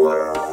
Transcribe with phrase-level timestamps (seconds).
[0.00, 0.49] Música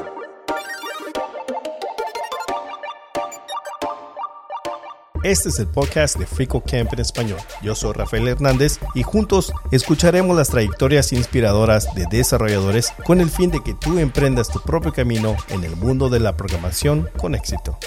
[5.28, 7.38] Este es el podcast de Frico Camp en español.
[7.62, 13.52] Yo soy Rafael Hernández y juntos escucharemos las trayectorias inspiradoras de desarrolladores con el fin
[13.52, 17.78] de que tú emprendas tu propio camino en el mundo de la programación con éxito.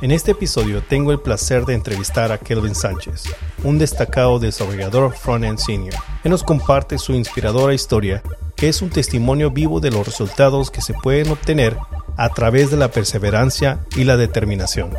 [0.00, 3.24] En este episodio tengo el placer de entrevistar a Kelvin Sánchez,
[3.64, 8.22] un destacado desarrollador front-end senior, que nos comparte su inspiradora historia,
[8.54, 11.76] que es un testimonio vivo de los resultados que se pueden obtener
[12.16, 14.90] a través de la perseverancia y la determinación.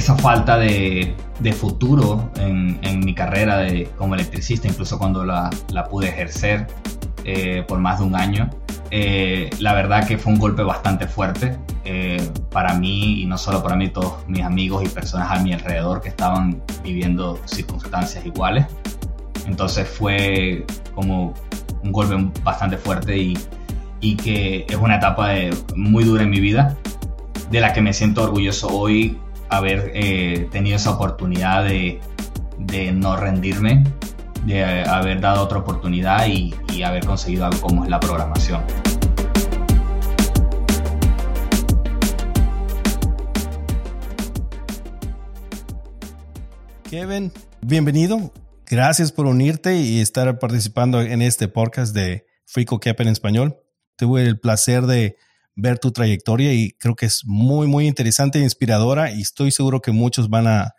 [0.00, 1.14] Esa falta de,
[1.52, 5.50] futuro en, mi carrera de, como electricista, incluso cuando la,
[5.90, 6.66] pude ejercer
[7.24, 8.48] eh, por más de un año,
[8.90, 13.62] eh, la verdad que fue un golpe bastante fuerte eh, para mí y no solo
[13.62, 18.64] para mí, todos mis amigos y personas a mi alrededor que estaban viviendo circunstancias iguales.
[19.46, 20.64] Entonces fue
[20.94, 21.34] como
[21.84, 23.38] un golpe bastante fuerte y,
[24.00, 25.28] y que es una etapa
[25.76, 26.74] muy dura en mi vida,
[27.50, 29.18] de la que me siento orgulloso hoy
[29.50, 32.00] haber eh, tenido esa oportunidad de,
[32.94, 33.84] no rendirme,
[34.46, 38.62] de haber dado otra oportunidad y, haber conseguido algo como es la programación.
[46.88, 48.32] Kevin, bienvenido.
[48.66, 53.58] Gracias por unirte y estar participando en este podcast de Frico Cap en español.
[53.96, 55.16] Tuve el placer de
[55.60, 59.80] ver tu trayectoria y creo que es muy, muy interesante e inspiradora y estoy seguro
[59.80, 60.74] que muchos van a,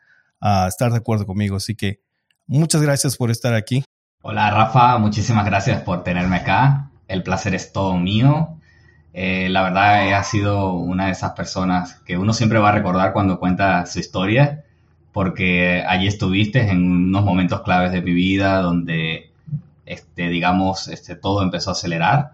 [0.68, 1.56] estar de acuerdo conmigo.
[1.56, 2.00] Así que
[2.48, 3.84] muchas gracias por estar aquí.
[4.24, 6.90] Hola Rafa, muchísimas gracias por tenerme acá.
[7.08, 8.58] El placer es todo mío.
[9.14, 13.14] Eh, la verdad, ha sido una de esas personas que uno siempre va a recordar
[13.14, 14.64] cuando cuenta su historia,
[15.12, 19.32] porque allí estuviste en unos momentos claves de mi vida donde,
[19.86, 22.32] este, digamos, este, todo empezó a acelerar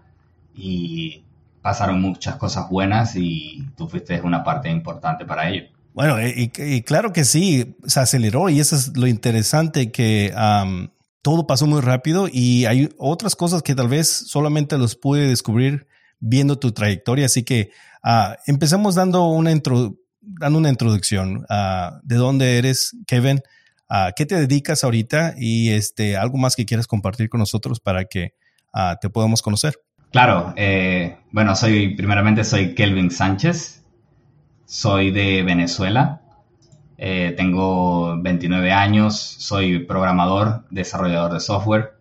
[0.54, 1.24] y
[1.62, 5.68] pasaron muchas cosas buenas y tú fuiste una parte importante para ello.
[5.94, 10.32] Bueno, y, claro que sí, se aceleró y eso es lo interesante que
[11.22, 15.88] todo pasó muy rápido y hay otras cosas que tal vez solamente los pude descubrir
[16.20, 17.26] viendo tu trayectoria.
[17.26, 17.70] Así que
[18.04, 19.50] uh, empecemos dando una,
[20.20, 23.40] dando una introducción uh, de dónde eres, Kevin,
[23.88, 28.04] a qué te dedicas ahorita y este, algo más que quieras compartir con nosotros para
[28.04, 28.34] que
[29.00, 29.74] te podamos conocer.
[30.12, 33.84] Claro, eh, bueno, soy, primeramente soy Kelvin Sánchez,
[34.64, 36.20] soy de Venezuela,
[36.98, 41.94] eh, tengo 29 años, soy programador, desarrollador de software.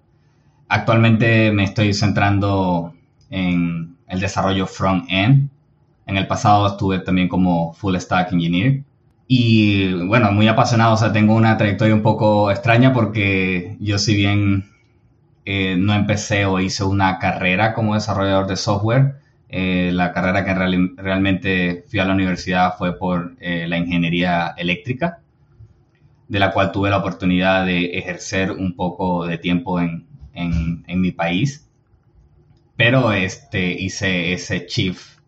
[0.67, 2.93] Actualmente me estoy centrando
[3.29, 5.49] en el desarrollo front-end.
[6.07, 8.83] En el pasado estuve también como full stack engineer.
[9.27, 14.15] Y bueno, muy apasionado, o sea, tengo una trayectoria un poco extraña porque yo si
[14.15, 14.65] bien
[15.49, 19.15] eh, no empecé o hice una carrera como desarrollador de software.
[19.47, 25.21] Eh, la carrera que realmente fui a la universidad fue por eh, la ingeniería eléctrica,
[26.27, 30.05] de la cual tuve la oportunidad de ejercer un poco de tiempo en,
[30.85, 31.69] mi país.
[32.75, 35.19] Pero este, hice ese chief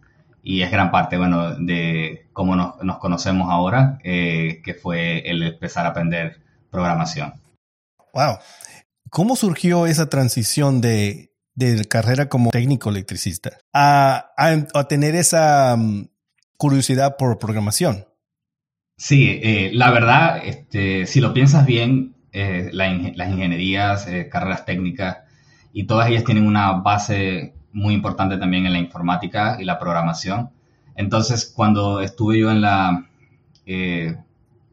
[0.43, 5.85] y es gran parte, bueno, de cómo nos, nos conocemos ahora, que fue el empezar
[5.85, 7.35] a aprender programación.
[8.13, 8.39] Wow.
[9.09, 11.31] ¿Cómo surgió esa transición de,
[11.89, 14.31] carrera como técnico electricista a,
[14.87, 16.09] tener esa mm,
[16.57, 18.05] curiosidad por programación?
[18.97, 25.17] Sí, eh, la verdad, este, si lo piensas bien, eh, las ingenierías, eh, carreras técnicas,
[25.73, 30.49] y todas ellas tienen una base muy importante también en la informática y la programación.
[30.95, 33.05] Entonces, cuando estuve yo en la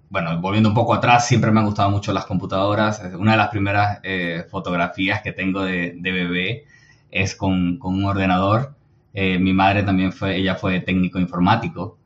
[0.08, 3.02] bueno, volviendo un poco atrás, siempre me han gustado mucho las computadoras.
[3.18, 6.64] Una de las primeras eh, fotografías que tengo de, bebé
[7.10, 8.76] es con, un ordenador.
[9.14, 11.98] Eh, mi madre también fue, ella fue técnico informático.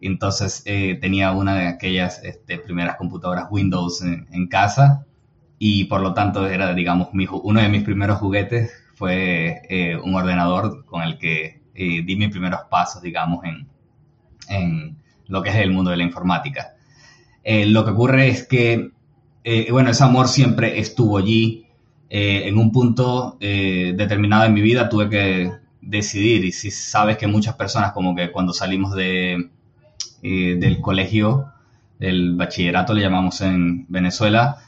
[0.00, 5.06] Entonces eh, tenía una de aquellas este, primeras computadoras Windows en, casa
[5.58, 9.62] y por lo tanto era, digamos, uno de mis primeros juguetes fue
[10.02, 13.66] un ordenador con el que di mis primeros pasos, digamos, en,
[14.48, 16.73] en lo que es el mundo de la informática.
[17.44, 18.90] Eh, lo que ocurre es que,
[19.44, 21.66] eh, bueno, ese amor siempre estuvo allí.
[22.10, 27.26] Eh, en un punto determinado en mi vida tuve que decidir y si sabes que
[27.26, 29.50] muchas personas como que cuando salimos de,
[30.22, 31.46] del colegio,
[31.98, 34.58] del bachillerato le llamamos en Venezuela,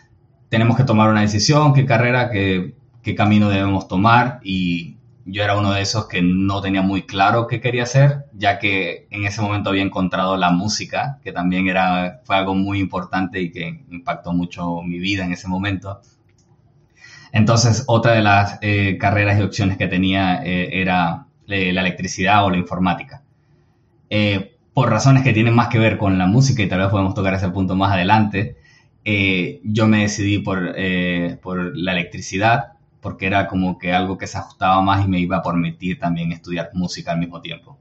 [0.48, 4.95] tenemos que tomar una decisión, qué carrera, qué, qué camino debemos tomar y
[5.26, 9.08] yo era uno de esos que no tenía muy claro qué quería hacer, ya que
[9.10, 13.50] en ese momento había encontrado la música, que también era, fue algo muy importante y
[13.50, 16.00] que impactó mucho mi vida en ese momento.
[17.32, 22.44] Entonces, otra de las eh, carreras y opciones que tenía eh, era eh, la electricidad
[22.44, 23.22] o la informática.
[24.72, 27.34] por razones que tienen más que ver con la música y tal vez podemos tocar
[27.34, 28.56] ese punto más adelante,
[29.64, 30.74] yo me decidí por,
[31.42, 32.75] por la electricidad
[33.06, 36.32] porque era como que algo que se ajustaba más y me iba a permitir también
[36.32, 37.78] estudiar música al mismo tiempo.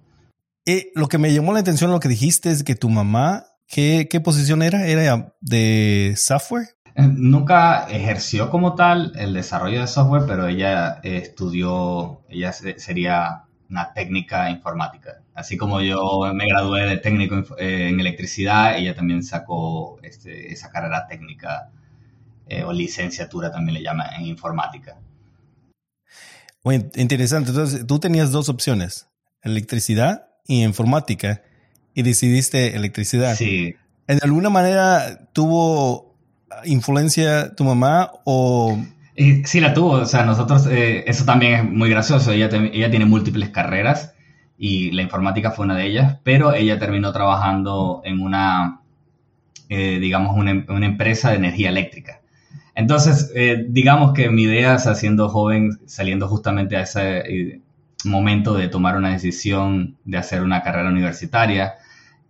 [0.94, 4.22] lo que me llamó la atención lo que dijiste es que tu mamá, ¿qué, qué
[4.22, 4.86] posición era?
[4.86, 6.68] ¿Era de software?
[6.94, 13.94] Eh, nunca ejerció como tal el desarrollo de software, pero ella estudió, ella sería una
[13.94, 15.24] técnica informática.
[15.34, 20.70] Así como yo me gradué de técnico eh, en electricidad, ella también sacó este, esa
[20.70, 21.72] carrera técnica
[22.48, 25.00] eh, o licenciatura también le llama en informática.
[26.66, 27.52] Muy interesante.
[27.52, 29.08] Entonces, tú tenías dos opciones,
[29.44, 31.44] electricidad y informática,
[31.94, 33.36] y decidiste electricidad.
[33.36, 33.76] Sí.
[34.08, 36.16] ¿En alguna manera tuvo
[36.66, 38.78] influencia tu mamá o...?
[39.46, 39.92] sí, la tuvo.
[39.92, 42.32] O sea, nosotros, eh, eso también es muy gracioso.
[42.32, 44.16] Ella, ella tiene múltiples carreras
[44.58, 48.82] y la informática fue una de ellas, pero ella terminó trabajando en una,
[49.70, 52.22] eh, digamos, una, una, empresa de energía eléctrica.
[52.76, 57.62] Entonces, eh, digamos que mi idea, o siendo joven, saliendo justamente a ese eh,
[58.04, 61.76] momento de tomar una decisión de hacer una carrera universitaria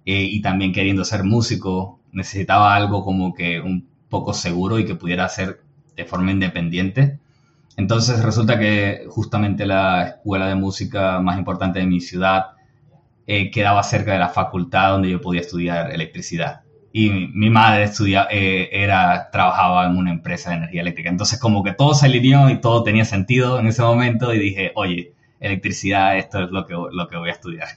[0.06, 4.96] eh, y también queriendo ser músico, necesitaba algo como que un poco seguro y que
[4.96, 5.62] pudiera hacer
[5.96, 7.20] de forma independiente.
[7.76, 12.52] Entonces resulta que justamente la escuela de música más importante de mi ciudad
[13.26, 16.65] quedaba cerca de la facultad donde yo podía estudiar electricidad
[16.98, 21.10] y mi, madre estudia, eh, era, trabajaba en una empresa de energía eléctrica.
[21.10, 24.72] Entonces como que todo se alineó y todo tenía sentido en ese momento y dije,
[24.76, 25.12] oye,
[25.42, 27.68] electricidad, esto es lo que, lo que voy a estudiar.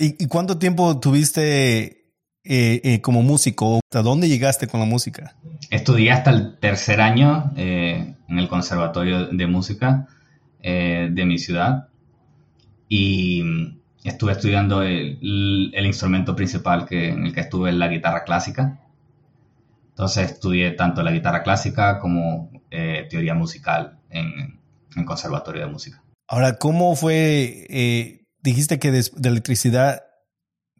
[0.00, 1.84] ¿Y, cuánto tiempo tuviste
[2.42, 3.78] eh, eh, como músico?
[3.94, 5.36] ¿A dónde llegaste con la música?
[5.70, 10.08] Estudié hasta el tercer año en el Conservatorio de Música
[10.60, 11.86] de mi ciudad
[12.88, 18.80] y estuve estudiando el, instrumento principal que, en el que estuve, la guitarra clásica.
[19.90, 24.60] Entonces estudié tanto la guitarra clásica como eh, teoría musical en,
[24.96, 26.02] en, conservatorio de música.
[26.26, 27.66] Ahora, ¿cómo fue?
[27.68, 30.02] Eh, dijiste que de, electricidad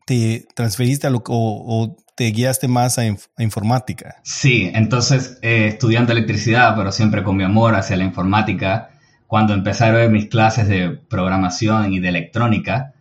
[0.07, 3.07] te transferiste a lo, o, o te guiaste más a,
[3.39, 4.17] informática.
[4.25, 8.91] Sí, entonces eh, estudiando electricidad, pero siempre con mi amor hacia la informática,
[9.27, 12.93] cuando empecé a ver mis clases de programación y de electrónica,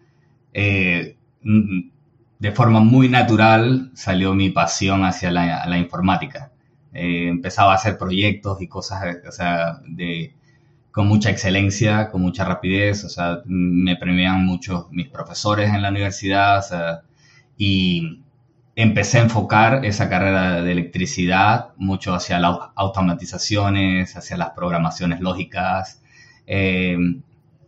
[0.54, 1.16] eh,
[2.40, 6.52] de forma muy natural salió mi pasión hacia la, informática.
[6.94, 10.34] Eh, empezaba a hacer proyectos y cosas, o sea, de,
[10.92, 15.90] con mucha excelencia, con mucha rapidez, o sea, me premian mucho mis profesores en la
[15.90, 17.04] universidad,
[17.58, 18.22] y
[18.76, 26.02] empecé a enfocar esa carrera de electricidad mucho hacia las automatizaciones, hacia las programaciones lógicas,
[26.48, 26.98] eh,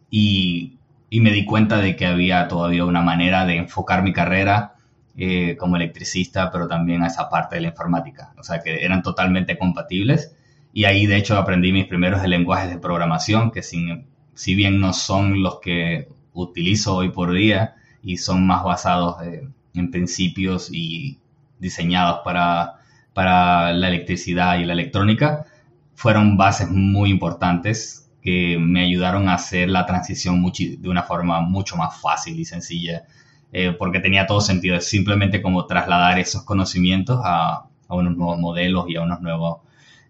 [0.09, 0.77] y
[1.13, 4.75] y me di cuenta de que había todavía una manera de enfocar mi carrera
[5.17, 8.33] eh, como electricista, pero también a esa parte de la informática.
[8.39, 10.33] O sea, que eran totalmente compatibles.
[10.71, 15.43] Y ahí, de hecho, aprendí mis primeros lenguajes de programación, que si bien no son
[15.43, 21.19] los que utilizo hoy por día y son más basados eh, en principios y
[21.59, 22.75] diseñados para,
[23.13, 25.45] para la electricidad y la electrónica,
[25.93, 31.75] fueron bases muy importantes que me ayudaron a hacer la transición de una forma mucho
[31.75, 33.03] más fácil y sencilla,
[33.51, 38.39] eh, porque tenía todo sentido, es simplemente como trasladar esos conocimientos a, a unos nuevos
[38.39, 39.61] modelos y a, unos nuevos,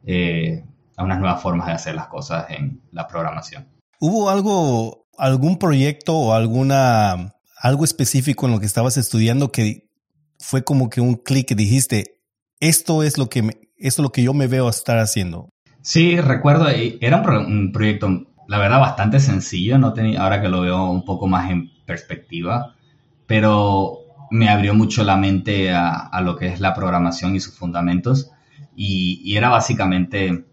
[0.06, 0.64] eh,
[0.96, 3.68] a unas nuevas formas de hacer las cosas en la programación.
[4.00, 9.90] ¿Hubo algo, algún proyecto o alguna, algo específico en lo que estabas estudiando que
[10.40, 12.20] fue como que un clic que dijiste,
[12.60, 13.40] esto es lo que
[13.78, 15.50] esto es lo que yo me veo estar haciendo?
[15.82, 20.86] Sí, recuerdo, era un, proyecto, la verdad, bastante sencillo, no tenía, ahora que lo veo
[20.92, 22.76] un poco más en perspectiva,
[23.26, 28.32] pero me abrió mucho la mente a, lo que es la programación y sus fundamentos,
[28.76, 30.46] y, era básicamente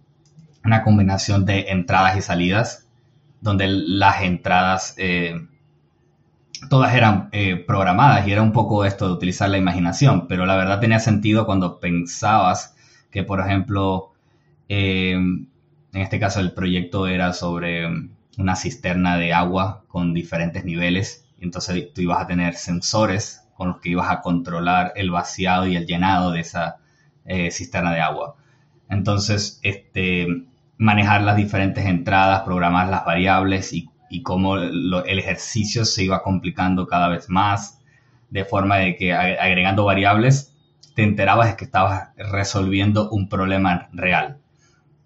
[0.64, 2.88] una combinación de entradas y salidas,
[3.40, 5.46] donde las entradas eh,
[6.68, 10.56] todas eran eh, programadas y era un poco esto de utilizar la imaginación, pero la
[10.56, 12.74] verdad tenía sentido cuando pensabas
[13.10, 14.12] que, por ejemplo,
[14.68, 15.48] eh, en
[15.92, 17.86] este caso el proyecto era sobre
[18.36, 21.26] una cisterna de agua con diferentes niveles.
[21.40, 25.76] Entonces tú ibas a tener sensores con los que ibas a controlar el vaciado y
[25.76, 26.76] el llenado de esa
[27.24, 28.36] eh, cisterna de agua.
[28.88, 30.26] Entonces, este,
[30.76, 37.08] manejar las diferentes entradas, programar las variables y cómo el ejercicio se iba complicando cada
[37.08, 37.78] vez más,
[38.30, 40.54] de forma de que agregando variables
[40.94, 44.38] te enterabas de que estabas resolviendo un problema real.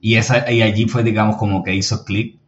[0.05, 2.41] Y, esa, y allí fue, digamos, como que hizo clic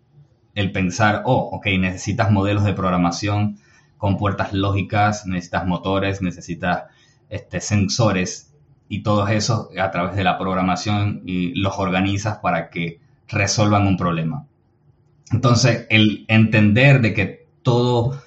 [0.57, 3.59] el pensar, oh, ok, necesitas modelos de programación
[3.97, 6.83] con puertas lógicas, necesitas motores, necesitas
[7.31, 8.53] este, sensores
[8.89, 13.97] y todos esos a través de la programación y los organizas para que resuelvan un
[13.97, 14.47] problema.
[15.31, 18.21] Entonces, el entender de que todo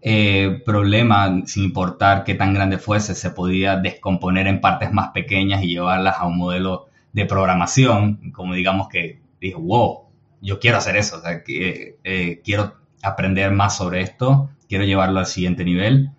[0.00, 5.62] eh, problema, sin importar qué tan grande fuese, se podía descomponer en partes más pequeñas
[5.62, 10.02] y llevarlas a un modelo de programación, como digamos que dijo, wow,
[10.40, 16.10] yo quiero hacer eso, eh, quiero aprender más sobre esto, quiero llevarlo al siguiente nivel.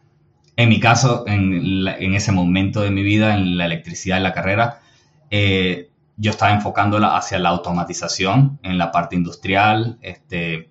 [0.56, 4.80] En mi caso, en, ese momento de mi vida, en la electricidad de la carrera,
[5.32, 10.70] eh, yo estaba enfocándola hacia la automatización en la parte industrial este,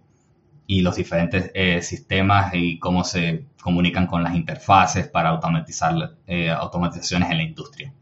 [0.69, 6.17] y los diferentes eh, sistemas y cómo se comunican con las interfaces para automatizar
[6.57, 7.93] automatizaciones en la industria.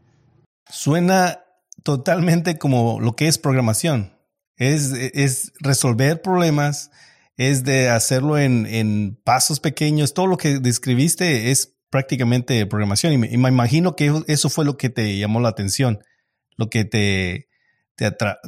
[0.69, 1.40] Suena
[1.83, 4.13] totalmente como lo que es programación.
[4.57, 6.91] Es, es resolver problemas,
[7.37, 10.13] es de hacerlo en, en, pasos pequeños.
[10.13, 14.89] Todo lo que describiste es prácticamente programación y me, imagino que eso fue lo que
[14.89, 15.99] te llamó la atención
[16.61, 17.47] lo que te,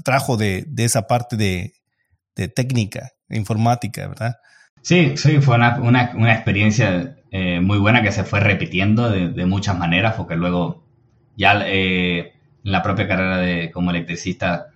[0.04, 1.74] trajo de, de, esa parte de,
[2.36, 4.36] de, técnica, informática, ¿verdad?
[4.82, 9.30] Sí, sí, fue una, una, una experiencia eh, muy buena que se fue repitiendo de,
[9.30, 10.86] de muchas maneras, porque luego
[11.36, 12.33] ya eh,
[12.64, 14.68] la propia carrera de, como electricista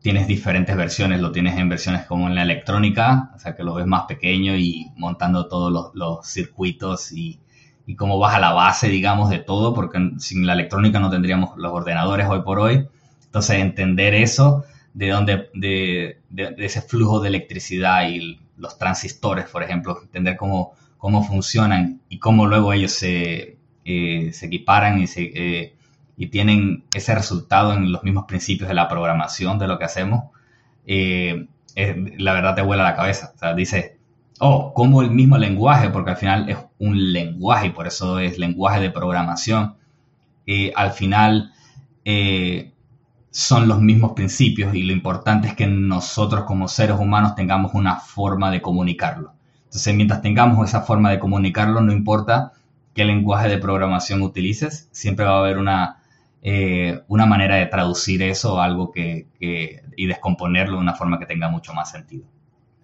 [0.00, 3.74] tienes diferentes versiones, lo tienes en versiones como en la electrónica, o sea que lo
[3.74, 7.40] ves más pequeño y montando todos los, circuitos y
[7.86, 11.56] y cómo vas a la base, digamos, de todo, porque sin la electrónica no tendríamos
[11.56, 12.88] los ordenadores hoy por hoy.
[13.24, 16.18] Entonces, entender eso, de dónde, de,
[16.58, 22.46] ese flujo de electricidad y los transistores, por ejemplo, entender cómo, cómo funcionan y cómo
[22.46, 25.75] luego ellos se, eh, se equiparan y, se, eh,
[26.16, 30.24] y tienen ese resultado en los mismos principios de la programación de lo que hacemos,
[30.86, 31.46] eh,
[32.18, 33.32] la verdad te vuela la cabeza.
[33.34, 33.92] O sea, dices,
[34.40, 38.38] oh, como el mismo lenguaje, porque al final es un lenguaje y por eso es
[38.38, 39.76] lenguaje de programación,
[40.46, 41.52] eh, al final
[42.04, 42.72] eh,
[43.30, 47.96] son los mismos principios y lo importante es que nosotros como seres humanos tengamos una
[47.96, 49.34] forma de comunicarlo.
[49.64, 52.52] Entonces, mientras tengamos esa forma de comunicarlo, no importa
[52.94, 55.98] qué lenguaje de programación utilices, siempre va a haber una,
[56.48, 61.48] eh, una manera de traducir eso algo que, y descomponerlo de una forma que tenga
[61.48, 62.24] mucho más sentido.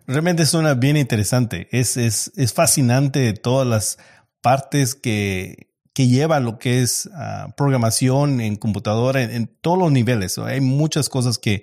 [0.05, 1.69] Realmente suena bien interesante.
[1.71, 3.99] Es, es, es fascinante todas las
[4.41, 10.39] partes que, que lleva lo que es ah, programación en computadora en, todos los niveles.
[10.39, 11.63] Hay muchas cosas que,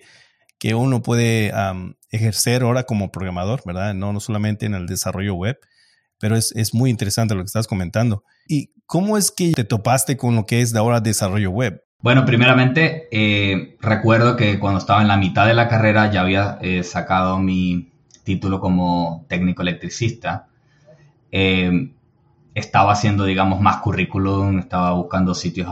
[0.58, 1.51] que uno puede
[2.12, 3.94] ejercer ahora como programador, ¿verdad?
[3.94, 5.60] No, no solamente en el desarrollo web,
[6.18, 8.24] pero es, es, muy interesante lo que estás comentando.
[8.48, 11.84] ¿Y cómo es que te topaste con lo que es de ahora desarrollo web?
[12.01, 16.58] Bueno, primeramente, eh, recuerdo que cuando estaba en la mitad de la carrera ya había
[16.62, 17.91] eh, sacado mi,
[18.24, 20.48] título como técnico electricista.
[21.32, 21.91] Eh,
[22.56, 25.68] estaba haciendo, digamos, más currículum, estaba buscando sitios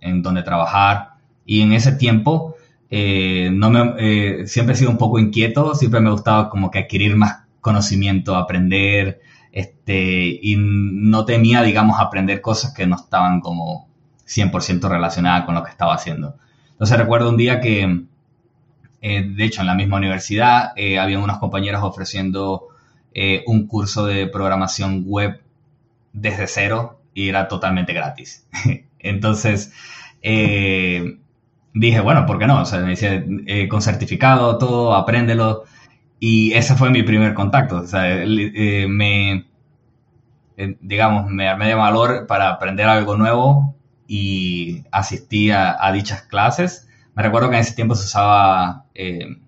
[0.00, 2.56] en donde trabajar y en ese tiempo
[2.90, 7.44] no me, siempre he sido un poco inquieto, siempre me gustaba como que adquirir más
[7.60, 9.20] conocimiento, aprender,
[9.52, 13.88] este, y no temía, digamos, aprender cosas que no estaban como
[14.26, 16.36] 100% relacionadas con lo que estaba haciendo.
[16.72, 18.06] Entonces recuerdo un día que
[19.08, 22.68] eh, de hecho, en la misma universidad eh, había unos compañeros ofreciendo
[23.14, 25.42] eh, un curso de programación web
[26.12, 28.48] desde cero y era totalmente gratis.
[28.98, 29.72] Entonces,
[31.72, 32.62] dije, bueno, ¿por qué no?
[32.62, 35.64] O sea, me dice, con certificado, todo, apréndelo.
[36.18, 37.76] Y ese fue mi primer contacto.
[37.76, 39.46] O sea, me,
[40.80, 43.75] digamos, me armé de valor para aprender algo nuevo
[44.06, 46.86] y asistí a dichas clases
[47.16, 49.38] me recuerdo que en ese tiempo se usaba, eh,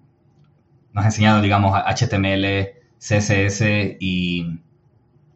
[0.95, 3.61] nos enseñado, digamos, HTML, CSS
[4.01, 4.59] y,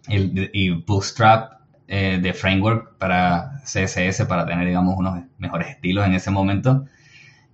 [0.08, 6.30] y Bootstrap eh, de framework para CSS para tener, digamos, unos mejores estilos en ese
[6.30, 6.86] momento.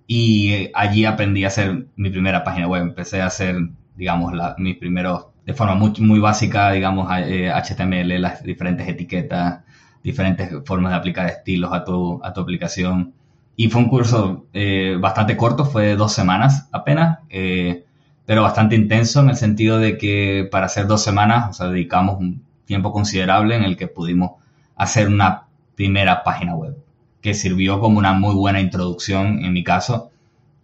[0.07, 2.83] Y eh, allí aprendí a hacer mi primera página web.
[2.83, 3.57] Empecé a hacer,
[3.97, 9.59] digamos, la, mis primeros, de forma muy, muy básica, digamos, HTML, las diferentes etiquetas,
[10.03, 13.13] diferentes formas de aplicar estilos a tu, a tu aplicación.
[13.55, 17.85] Y fue un curso eh, bastante corto, fue dos semanas apenas, eh,
[18.25, 22.19] pero bastante intenso en el sentido de que para hacer dos semanas, o sea, dedicamos
[22.19, 24.33] un tiempo considerable en el que pudimos
[24.75, 26.77] hacer una primera página web,
[27.21, 30.11] que sirvió como una muy buena introducción, en mi caso,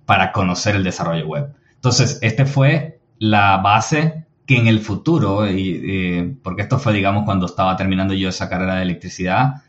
[0.06, 1.54] para conocer el desarrollo web.
[1.74, 7.46] Entonces, este fue la base que en el futuro, y, porque esto fue, digamos, cuando
[7.48, 9.64] estaba terminando yo esa carrera de electricidad,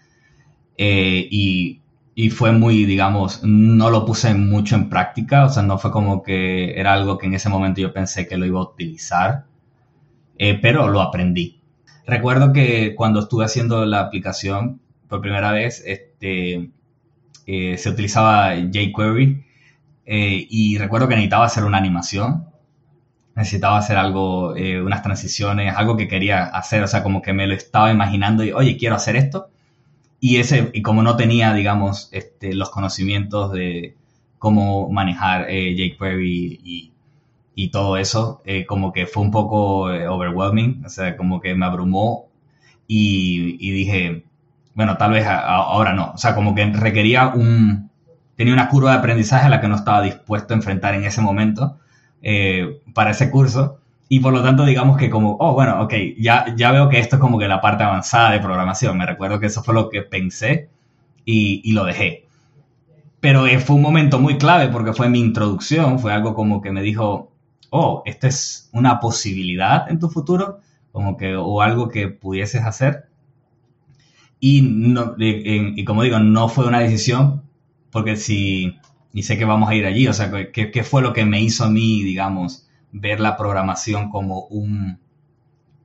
[0.77, 1.81] eh, y,
[2.15, 6.23] y, fue muy, digamos, no lo puse mucho en práctica, o sea, no fue como
[6.23, 9.45] que era algo que en ese momento yo pensé que lo iba a utilizar,
[10.39, 11.61] eh, pero lo aprendí.
[12.07, 16.71] Recuerdo que cuando estuve haciendo la aplicación por primera vez, este,
[17.47, 19.45] eh, se utilizaba jQuery
[20.09, 22.47] y recuerdo que necesitaba hacer una animación
[23.37, 27.47] necesitaba hacer algo, eh, unas transiciones, algo que quería hacer, o sea, como que me
[27.47, 29.51] lo estaba imaginando y, oye, quiero hacer esto.
[30.21, 33.97] Y, ese, y como no tenía, digamos, este, los conocimientos de
[34.39, 36.93] cómo manejar eh, jQuery y,
[37.55, 41.55] y, todo eso, eh, como que fue un poco eh, overwhelming, o sea, como que
[41.55, 42.29] me abrumó
[42.87, 44.25] y, y dije,
[44.75, 47.91] bueno, tal vez ahora no, o sea, como que requería un,
[48.37, 51.21] tenía una curva de aprendizaje a la que no estaba dispuesto a enfrentar en ese
[51.21, 51.79] momento
[52.29, 53.79] eh, para ese curso.
[54.09, 57.17] Y por lo tanto, digamos que como, oh, bueno, ok, ya, ya veo que esto
[57.17, 58.99] es como que la parte avanzada de programación.
[58.99, 60.69] Me recuerdo que eso fue lo que pensé
[61.25, 62.27] y, y lo dejé.
[63.21, 66.73] Pero eh, fue un momento muy clave porque fue mi introducción, fue algo como que
[66.73, 67.31] me dijo,
[67.71, 70.59] oh, esta es una posibilidad en tu futuro,
[70.91, 73.05] como que, o algo que pudieses hacer.
[74.41, 77.45] Y, no, y, y como digo, no fue una decisión,
[77.93, 78.77] porque si
[79.17, 80.07] y sé que vamos a ir allí.
[80.09, 84.11] O sea, ¿qué, ¿qué, fue lo que me hizo a mí, digamos, ver la programación
[84.11, 84.99] como un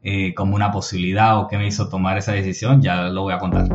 [0.04, 2.82] eh, como una posibilidad o qué me hizo tomar esa decisión?
[2.82, 3.70] Ya lo voy a contar.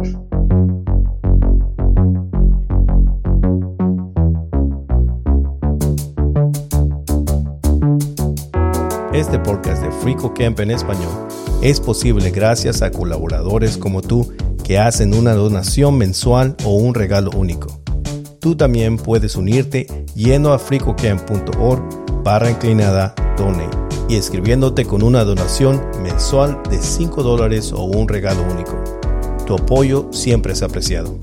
[9.15, 11.29] Este podcast de Frico Camp en español
[11.63, 14.31] es posible gracias a colaboradores como tú
[14.63, 17.86] que hacen una donación mensual o un regalo único
[18.47, 23.77] tú también puedes unirte yendo a fricocamp.org barra inclinada donate
[24.09, 28.79] y escribiéndote con una donación mensual de 5 dólares o un regalo único.
[29.47, 31.19] Tu apoyo siempre es apreciado.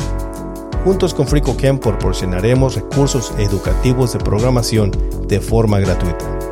[0.84, 4.92] Juntos con FricoCamp proporcionaremos recursos educativos de programación
[5.26, 6.43] de forma gratuita.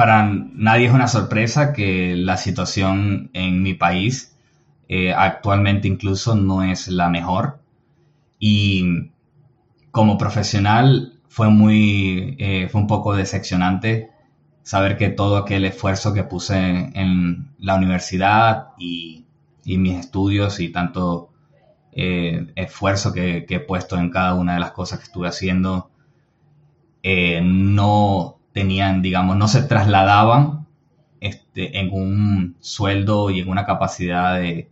[0.00, 4.34] Para nadie es una sorpresa que la situación en mi país
[4.88, 7.60] eh, actualmente incluso no es la mejor.
[8.38, 9.10] Y
[9.90, 14.08] como profesional fue muy, eh, fue un poco decepcionante
[14.62, 19.26] saber que todo aquel esfuerzo que puse en la universidad y,
[19.66, 21.28] mis estudios y tanto
[21.92, 25.90] eh, esfuerzo que, que, he puesto en cada una de las cosas que estuve haciendo
[27.04, 30.66] no tenían, digamos, no se trasladaban
[31.20, 34.68] este, en un sueldo y en una capacidad de,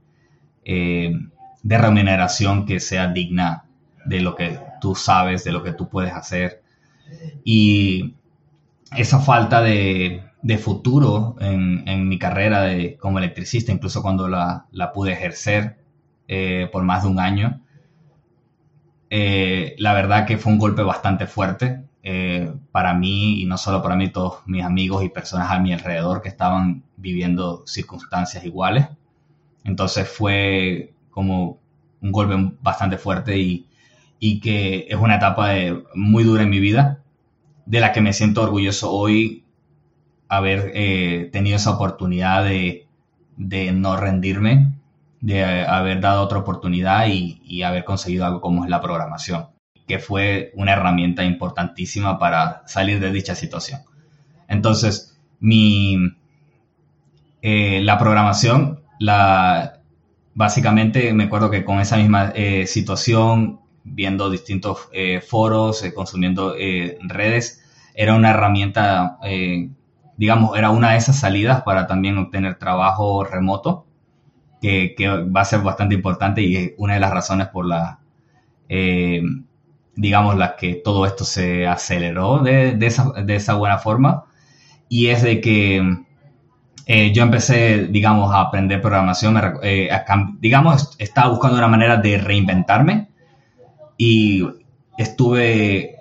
[0.64, 1.18] eh,
[1.62, 3.64] de remuneración que sea digna
[4.04, 6.62] de lo que tú sabes, de lo que tú puedes hacer.
[7.44, 8.14] Y
[8.96, 10.24] esa falta de,
[10.62, 15.76] futuro en, mi carrera de, como electricista, incluso cuando la, la pude ejercer
[16.26, 17.60] eh, por más de un año,
[19.10, 23.82] eh, la verdad que fue un golpe bastante fuerte eh, para mí, y no solo
[23.82, 28.88] para mí, todos mis amigos y personas a mi alrededor que estaban viviendo circunstancias iguales.
[29.64, 31.58] Entonces fue como
[32.00, 33.66] un golpe bastante fuerte y,
[34.20, 35.52] y que es una etapa
[35.94, 37.02] muy dura en mi vida,
[37.66, 39.44] de la que me siento orgulloso hoy
[40.28, 42.86] haber eh, tenido esa oportunidad de,
[43.36, 44.72] de, no rendirme,
[45.20, 49.48] de haber dado otra oportunidad y, y haber conseguido algo como es la programación
[49.88, 53.80] que fue una herramienta importantísima para salir de dicha situación.
[54.46, 55.96] Entonces, mi,
[57.40, 59.80] eh, la programación, la,
[60.34, 66.54] básicamente me acuerdo que con esa misma eh, situación, viendo distintos eh, foros, consumiendo
[67.00, 69.18] redes, era una herramienta,
[70.16, 73.86] digamos, era una de esas salidas para también obtener trabajo remoto,
[74.60, 78.00] que, que va a ser bastante importante y es una de las razones por la
[79.98, 84.24] digamos, la que todo esto se aceleró de, de, esa, de esa, buena forma.
[84.88, 85.82] Y es de que
[86.86, 89.90] eh, yo empecé, digamos, a aprender programación, eh,
[90.38, 93.08] digamos, estaba buscando una manera de reinventarme
[93.96, 94.46] y
[94.96, 95.96] estuve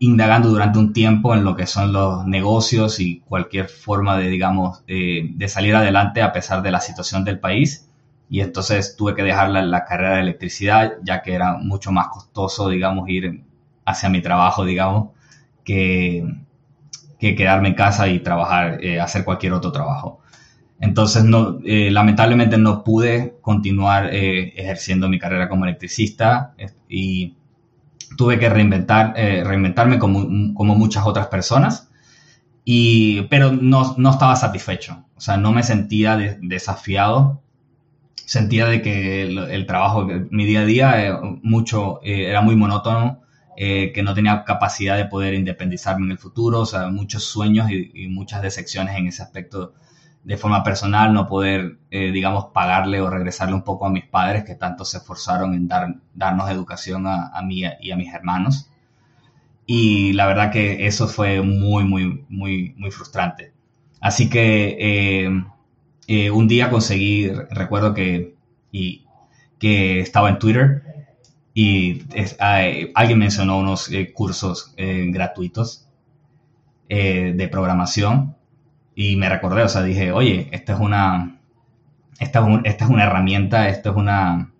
[0.00, 4.84] indagando durante un tiempo en lo que son los negocios y cualquier forma de, digamos,
[4.86, 7.85] de, de salir adelante a pesar de la situación del país
[8.28, 12.68] y entonces tuve que dejar la, carrera de electricidad ya que era mucho más costoso,
[12.68, 13.44] digamos, ir
[13.84, 15.10] hacia mi trabajo, digamos,
[15.64, 16.24] que,
[17.20, 20.20] que quedarme en casa y trabajar, eh, hacer cualquier otro trabajo.
[20.80, 26.54] Entonces, no, eh, lamentablemente no pude continuar eh, ejerciendo mi carrera como electricista
[26.88, 27.36] y
[28.18, 31.90] tuve que reinventar, reinventarme como, como, muchas otras personas,
[32.64, 37.42] y, pero no, no, estaba satisfecho, o sea, no me sentía desafiado,
[38.26, 43.22] sentía de que el, trabajo, mi día a día mucho, era muy monótono,
[43.56, 48.08] que no tenía capacidad de poder independizarme en el futuro, o sea, muchos sueños y,
[48.08, 49.72] muchas decepciones en ese aspecto
[50.24, 54.44] de forma personal, no poder, eh, digamos, pagarle o regresarle un poco a mis padres
[54.44, 58.68] que tanto se esforzaron en dar, darnos educación a mí y a mis hermanos.
[59.66, 63.52] Y la verdad que eso fue muy, muy, muy, muy frustrante.
[64.00, 65.26] Así que
[66.06, 68.34] eh, eh, un día conseguí, recuerdo que,
[68.72, 69.04] y,
[69.58, 70.82] que estaba en Twitter
[71.54, 72.02] y
[72.94, 75.88] alguien mencionó unos cursos gratuitos
[76.88, 78.36] de programación
[78.94, 81.38] y me recordé, o sea, dije, oye, esta es una,
[82.18, 84.52] esta es, esta es una herramienta, esto es una,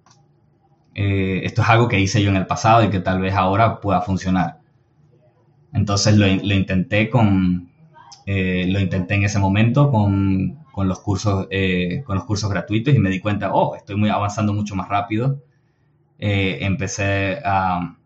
[0.95, 3.81] eh, esto es algo que hice yo en el pasado y que tal vez ahora
[3.81, 4.61] pueda funcionar.
[5.73, 7.71] Entonces lo, intenté con,
[8.27, 12.95] eh, lo intenté en ese momento con, con los cursos, eh, con los cursos gratuitos
[12.95, 15.43] y me di cuenta, oh, estoy muy avanzando mucho más rápido.
[16.19, 17.97] empecé a,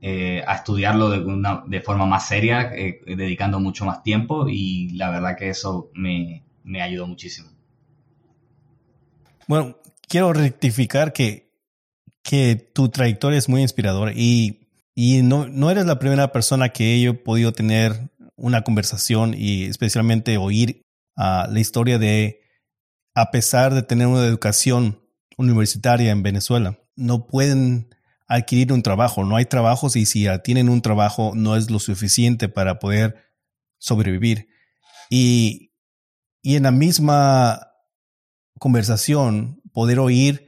[0.00, 4.88] eh, a estudiarlo de, una, de, forma más seria, eh, dedicando mucho más tiempo y
[4.94, 7.50] la verdad que eso me, me, ayudó muchísimo.
[9.46, 9.76] Bueno,
[10.08, 11.52] quiero rectificar que,
[12.22, 17.04] que tu trayectoria es muy inspiradora y, y no, no eres la primera persona que
[17.04, 22.40] he podido tener una conversación y especialmente oír la historia de,
[23.14, 25.02] a pesar de tener una educación
[25.36, 27.94] universitaria en Venezuela, no pueden
[28.26, 29.24] adquirir un trabajo.
[29.24, 33.16] No hay trabajos y si tienen un trabajo no es lo suficiente para poder
[33.78, 34.48] sobrevivir.
[35.10, 35.72] Y,
[36.42, 37.70] y en la misma
[38.58, 40.46] conversación poder oír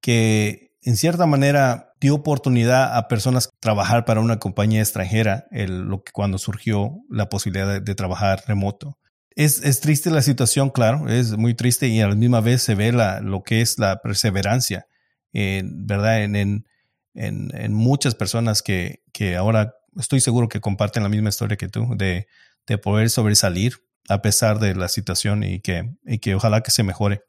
[0.00, 6.02] que en cierta manera dio oportunidad a personas trabajar para una compañía extranjera, el, lo
[6.02, 8.98] que cuando surgió la posibilidad de, trabajar remoto.
[9.36, 12.74] Es, es, triste la situación, claro, es muy triste y a la misma vez se
[12.74, 14.86] ve la, lo que es la perseverancia,
[15.32, 16.22] ¿verdad?
[16.22, 16.66] En, en,
[17.14, 21.94] en, muchas personas que, que, ahora estoy seguro que comparten la misma historia que tú,
[21.96, 22.26] de,
[22.66, 23.74] de poder sobresalir
[24.08, 27.22] a pesar de la situación y que, y que ojalá que se mejore.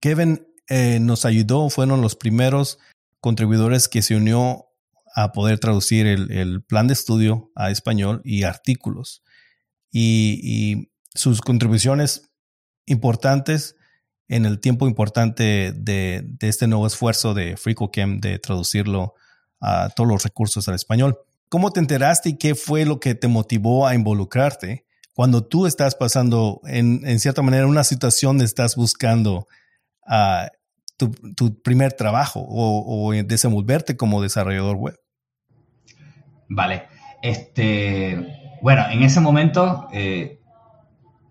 [0.00, 2.78] Kevin eh, nos ayudó, fueron los primeros
[3.20, 4.66] contribuidores que se unió
[5.14, 9.22] a poder traducir el, el plan de estudio a español y artículos.
[9.90, 12.30] Y, y, sus contribuciones
[12.86, 13.74] importantes
[14.28, 19.14] en el tiempo importante de, este nuevo esfuerzo de FreeCodeCamp de traducirlo
[19.60, 21.18] a todos los recursos al español.
[21.48, 25.96] ¿Cómo te enteraste y qué fue lo que te motivó a involucrarte cuando tú estás
[25.96, 29.48] pasando en, cierta manera una situación de estás buscando
[30.96, 35.00] tu, primer trabajo o, o, desenvolverte como desarrollador web?
[36.48, 36.84] Vale.
[37.22, 40.37] Este, bueno, en ese momento, eh,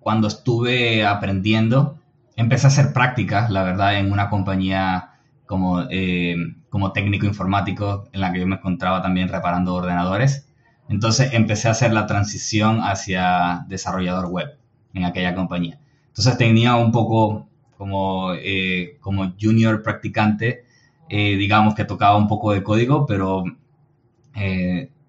[0.07, 1.99] cuando estuve aprendiendo,
[2.37, 6.37] empecé a hacer prácticas, la verdad, en una compañía como, eh,
[6.69, 10.47] como técnico informático en la que yo me encontraba también reparando ordenadores.
[10.87, 14.57] Entonces empecé a hacer la transición hacia desarrollador web
[14.93, 15.77] en aquella compañía.
[16.07, 20.63] Entonces tenía un poco como, eh, como junior practicante,
[21.09, 23.43] eh, digamos que tocaba un poco de código, pero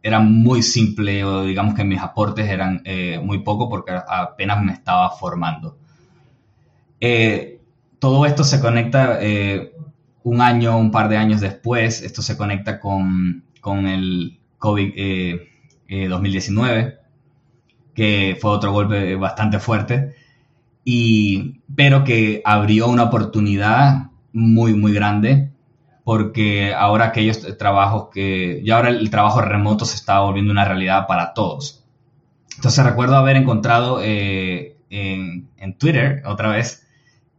[0.09, 2.83] era muy simple o digamos que mis aportes eran
[3.23, 5.79] muy poco porque apenas me estaba formando.
[7.01, 7.61] Eh,
[7.99, 9.73] todo esto se conecta eh,
[10.23, 14.95] un año, un par de años después, esto se conecta con, con el COVID
[16.09, 16.95] 2019, eh,
[17.95, 20.15] que fue otro golpe bastante fuerte,
[20.85, 25.53] y, pero que abrió una oportunidad muy, muy grande,
[26.09, 31.07] porque ahora aquellos trabajos que, ya ahora el trabajo remoto se está volviendo una realidad
[31.07, 31.85] para todos.
[32.57, 36.89] Entonces recuerdo haber encontrado en, en Twitter otra vez,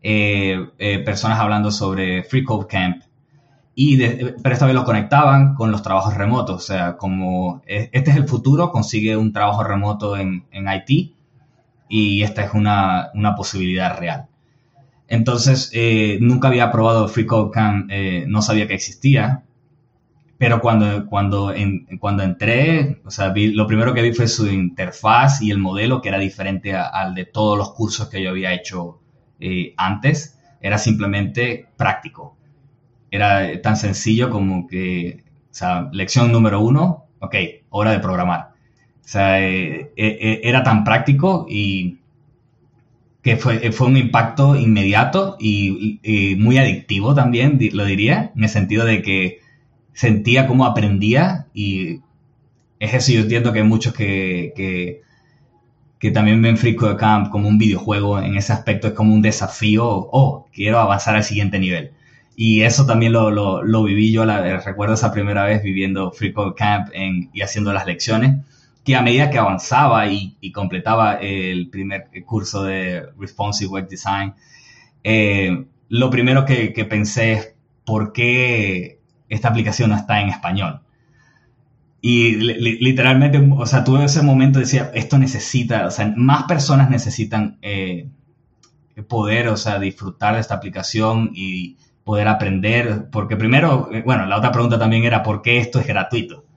[0.03, 3.01] eh, eh, personas hablando sobre Free Code Camp.
[3.73, 6.57] Y pero esta vez lo conectaban con los trabajos remotos.
[6.57, 11.15] O sea, como e, este es el futuro, consigue un trabajo remoto en, en IT
[11.89, 14.28] y esta es una, una posibilidad real.
[15.09, 17.91] Entonces, eh, nunca había probado Free Code Camp,
[18.27, 19.43] no sabía que existía,
[20.37, 21.53] pero cuando, cuando,
[21.99, 26.07] cuando entré, o sea, lo primero que vi fue su interfaz y el modelo que
[26.07, 28.99] era diferente al de todos los cursos que yo había hecho
[29.39, 32.37] eh, antes era simplemente práctico.
[33.11, 37.35] Era tan sencillo como que, o sea, lección número uno, ok,
[37.69, 38.51] hora de programar.
[39.03, 41.98] O sea, eh, eh, era tan práctico y,
[43.21, 48.85] que fue, fue un impacto inmediato y, muy adictivo también, lo diría, en el sentido
[48.85, 49.39] de que
[49.93, 52.01] sentía cómo aprendía y
[52.79, 54.53] es eso, yo entiendo que hay muchos que,
[55.99, 59.21] que, también ven Free Code Camp como un videojuego, en ese aspecto es como un
[59.21, 61.91] desafío, oh, quiero avanzar al siguiente nivel.
[62.37, 66.31] Y eso también lo, lo, lo viví yo, la, recuerdo esa primera vez viviendo Free
[66.31, 66.87] Code Camp
[67.33, 68.37] y haciendo las lecciones
[68.89, 74.33] que a medida que avanzaba y, completaba el primer curso de Responsive Web Design,
[75.03, 80.81] eh, lo primero que, pensé es por qué esta aplicación no está en español.
[82.01, 87.59] Y literalmente, o sea, tuve ese momento, decía, esto necesita, o sea, más personas necesitan
[87.61, 88.09] eh,
[89.07, 94.37] poder, o sea, disfrutar de esta aplicación y poder aprender, porque primero, eh, bueno, la
[94.37, 96.48] otra pregunta también era, ¿por qué esto es gratuito?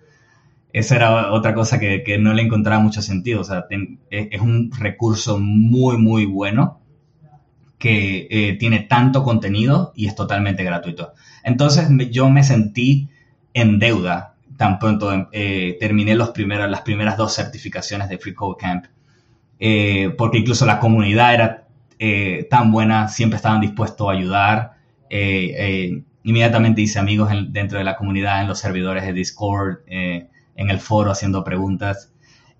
[0.72, 3.40] Esa era otra cosa que, no le encontraba mucho sentido.
[3.40, 6.80] O sea, e, es un recurso muy, muy bueno
[7.78, 11.12] que eh, tiene tanto contenido y es totalmente gratuito.
[11.42, 13.08] Entonces yo me sentí
[13.54, 18.56] en deuda tan pronto eh, terminé los primeros, las primeras dos certificaciones de Free Code
[18.60, 18.84] Camp,
[19.58, 21.58] eh, porque incluso la comunidad era
[22.50, 24.72] tan buena, siempre estaban dispuestos a ayudar.
[26.24, 29.78] inmediatamente hice amigos dentro de la comunidad, en los servidores de Discord
[30.56, 32.12] en el foro haciendo preguntas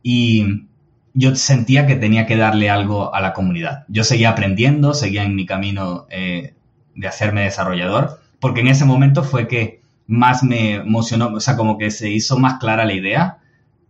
[0.03, 0.67] y
[1.15, 3.85] yo sentía que tenía que darle algo a la comunidad.
[3.89, 6.55] Yo seguía aprendiendo, seguía en mi camino eh,
[6.95, 11.79] de hacerme desarrollador, porque en ese momento fue que más me emocionó, o sea, como
[11.79, 13.39] que se hizo más clara la idea,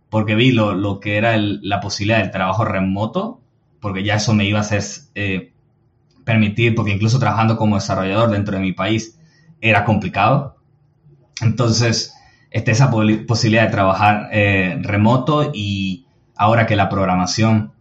[0.09, 3.41] porque vi lo, que era la posibilidad del trabajo remoto,
[3.79, 4.83] porque ya eso me iba a hacer
[5.15, 5.53] eh,
[6.23, 9.19] permitir, porque incluso trabajando como desarrollador dentro de mi país
[9.59, 10.57] era complicado.
[11.41, 12.12] Entonces,
[12.53, 17.73] este, esa posibilidad de trabajar eh, remoto y ahora que la programación,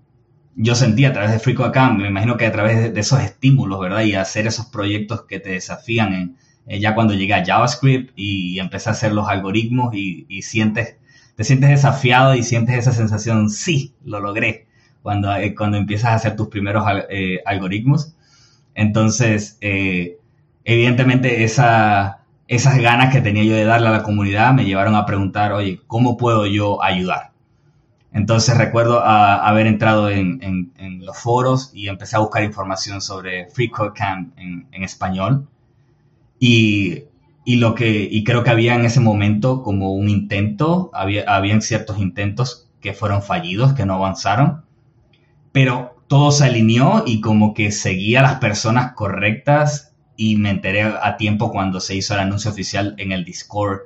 [0.57, 4.01] yo sentí a través de acá, me imagino que a través de, esos estímulos, ¿verdad?
[4.03, 8.59] Y hacer esos proyectos que te desafían en, eh, ya cuando llegué a JavaScript y,
[8.61, 10.97] empecé a hacer los algoritmos y, sientes,
[11.37, 14.69] te sientes desafiado y sientes esa sensación, sí, lo logré,
[15.03, 16.85] cuando, eh, cuando empiezas a hacer tus primeros
[17.45, 18.15] algoritmos.
[18.75, 19.59] Entonces,
[20.65, 22.22] evidentemente esa
[22.55, 25.81] esas ganas que tenía yo de darle a la comunidad me llevaron a preguntar, oye,
[25.87, 27.33] ¿cómo puedo yo ayudar?
[28.13, 33.93] Entonces recuerdo haber entrado en, los foros y empecé a buscar información sobre Free Code
[33.95, 35.49] Camp en, español.
[36.39, 37.05] Y,
[37.47, 41.99] lo que, y creo que había en ese momento como un intento, había, habían ciertos
[41.99, 44.63] intentos que fueron fallidos, que no avanzaron,
[45.53, 50.83] pero todo se alineó y como que seguía a las personas correctas y me enteré
[50.83, 53.81] a tiempo cuando se hizo el anuncio oficial en el Discord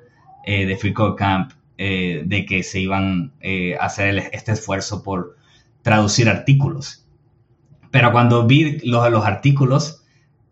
[0.45, 5.37] eh, de Free Camp eh, de que se iban eh, a hacer este esfuerzo por
[5.83, 7.07] traducir artículos.
[7.91, 10.03] Pero cuando vi los, los artículos,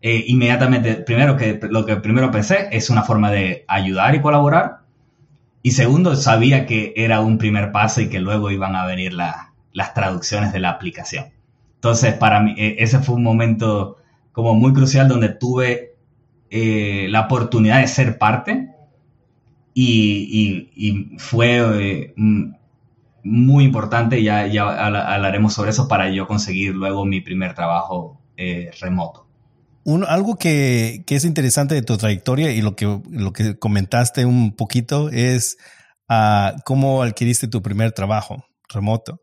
[0.01, 4.81] inmediatamente, primero que lo que primero pensé es una forma de ayudar y colaborar.
[5.63, 9.93] Y segundo, sabía que era un primer paso y que luego iban a venir las
[9.95, 11.25] traducciones de la aplicación.
[11.75, 13.97] Entonces, para mí, ese fue un momento
[14.35, 15.95] como muy crucial donde tuve
[16.49, 18.69] eh, la oportunidad de ser parte
[19.73, 22.13] y, fue eh,
[23.23, 28.71] muy importante, ya, ya hablaremos sobre eso para yo conseguir luego mi primer trabajo eh,
[28.81, 29.25] remoto.
[30.07, 35.09] algo que, es interesante de tu trayectoria y lo que, lo que comentaste un poquito
[35.09, 35.57] es
[36.09, 39.21] uh, cómo adquiriste tu primer trabajo remoto.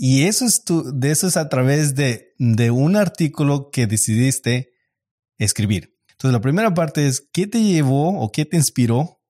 [0.00, 4.70] Y eso es tu, de eso es a través de, de un artículo que decidiste
[5.38, 5.98] escribir.
[6.12, 9.20] Entonces, la primera parte es, ¿qué te llevó o qué te inspiró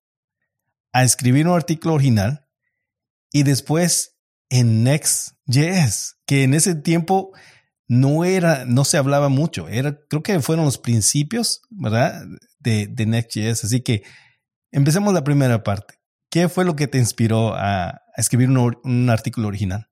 [0.92, 2.46] a escribir un artículo original?
[3.32, 4.18] Y después
[4.50, 7.32] en Next.js, que en ese tiempo
[7.86, 9.68] no era, no se hablaba mucho.
[9.68, 12.26] Era, creo que fueron los principios, ¿verdad?
[12.58, 13.64] De, de Next.js.
[13.64, 14.02] Así que
[14.70, 15.94] empecemos la primera parte.
[16.30, 19.87] ¿Qué fue lo que te inspiró a, escribir un artículo original?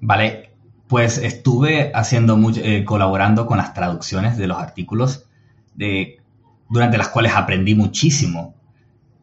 [0.00, 0.54] Vale,
[0.88, 5.26] pues estuve haciendo mucho, eh, colaborando con las traducciones de los artículos
[5.74, 6.20] de,
[6.68, 8.54] durante las cuales aprendí muchísimo.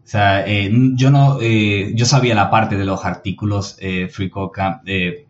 [0.03, 5.27] O sea, eh, yo no, eh, yo sabía la parte de los artículos FreeCodeCamp, de,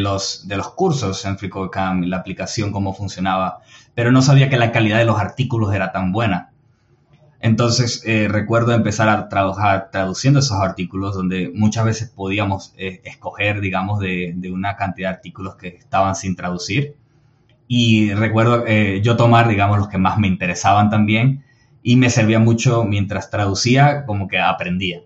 [0.00, 3.60] los, de los cursos en FreeCodeCamp, la aplicación, cómo funcionaba,
[3.94, 6.52] pero no sabía que la calidad de los artículos era tan buena.
[7.40, 13.60] Entonces eh, recuerdo empezar a trabajar traduciendo esos artículos donde muchas veces podíamos eh, escoger,
[13.60, 16.96] digamos, de, una cantidad de artículos que estaban sin traducir.
[17.68, 21.44] Y recuerdo eh, yo tomar, digamos, los que más me interesaban también
[21.82, 25.02] y me servía mucho mientras traducía, como que aprendía.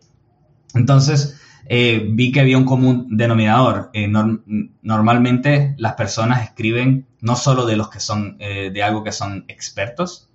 [0.75, 3.90] Entonces, eh, vi que había un común denominador.
[4.83, 10.30] Normalmente las personas escriben no solo de los que son, de algo que son expertos,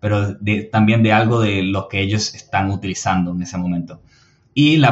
[0.00, 0.36] pero
[0.72, 4.00] también de algo de lo que ellos están utilizando en ese momento.
[4.54, 4.82] Y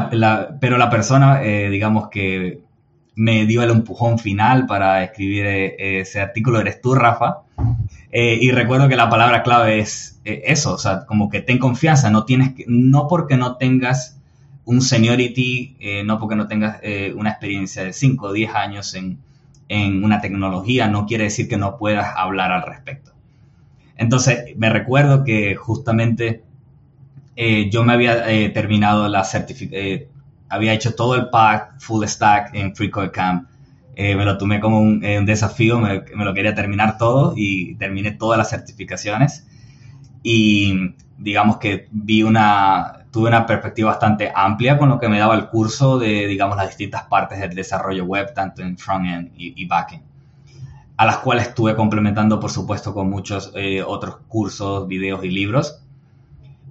[0.61, 2.61] pero la persona, digamos que
[3.17, 7.39] me dio el empujón final para escribir ese artículo, eres tú, Rafa.
[8.13, 12.25] y recuerdo que la palabra clave es eso, o sea, como que ten confianza, no
[12.25, 14.19] tienes que, no porque no tengas
[14.69, 18.95] un seniority, eh, no porque no tengas eh, una experiencia de 5 o 10 años
[18.95, 19.19] en,
[20.05, 23.08] una tecnología, no quiere decir que no puedas hablar al respecto.
[23.99, 26.43] Entonces, me recuerdo que justamente
[27.37, 30.09] eh, yo me había terminado la certificación,
[30.49, 33.49] había hecho todo el pack full stack en FreeCodeCamp.
[33.97, 38.39] me lo tomé como un, desafío, me, me, lo quería terminar todo y terminé todas
[38.39, 39.47] las certificaciones.
[40.23, 45.35] Y digamos que vi una, tuve una perspectiva bastante amplia con lo que me daba
[45.35, 50.03] el curso de, digamos, las distintas partes del desarrollo web, tanto en front-end y, back-end,
[50.99, 55.81] a las cuales estuve complementando, por supuesto, con muchos eh, otros cursos, videos y libros.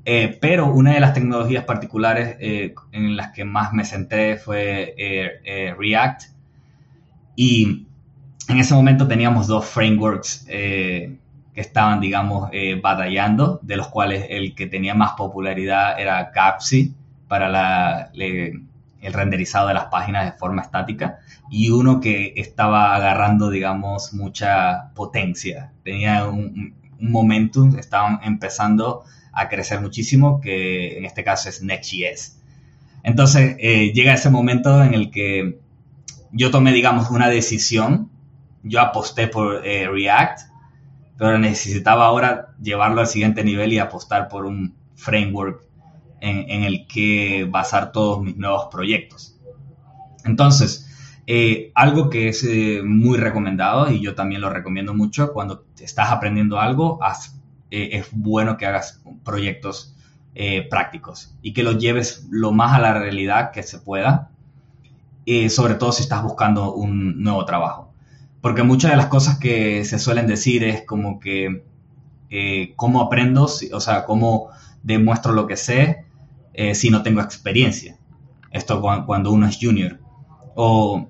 [0.04, 5.74] Eh, pero una de las tecnologías particulares eh, en las que más me centré fue
[5.78, 6.24] React.
[7.38, 7.88] Y
[8.50, 11.20] en ese momento teníamos dos frameworks que
[11.56, 16.94] estaban, digamos, batallando, de los cuales el que tenía más popularidad era Capsi
[17.30, 18.12] para la,
[19.08, 24.94] el renderizado de las páginas de forma estática y uno que estaba agarrando, digamos, mucha
[24.94, 25.72] potencia.
[25.84, 32.42] Tenía un, momentum, estaban empezando a crecer muchísimo, que en este caso es Next.js.
[33.04, 35.60] Entonces eh, llega ese momento en el que
[36.32, 38.10] yo tomé, digamos, una decisión.
[38.64, 40.42] Yo aposté por eh, React
[41.18, 45.67] pero necesitaba ahora llevarlo al siguiente nivel y apostar por un framework
[46.22, 49.38] en, el que basar todos mis nuevos proyectos.
[50.26, 50.88] Entonces,
[51.28, 56.12] eh, algo que es eh, muy recomendado y yo también lo recomiendo mucho, cuando estás
[56.12, 57.00] aprendiendo algo,
[57.70, 59.94] eh, es bueno que hagas proyectos
[60.70, 64.30] prácticos y que los lleves lo más a la realidad que se pueda,
[65.50, 67.92] sobre todo si estás buscando un nuevo trabajo.
[68.40, 71.64] Porque muchas de las cosas que se suelen decir es como que
[72.76, 74.50] cómo aprendo, o sea, cómo
[74.84, 76.06] demuestro lo que sé
[76.58, 77.98] eh, si no tengo experiencia.
[78.52, 80.00] Esto cuando uno es junior.
[80.56, 81.08] O,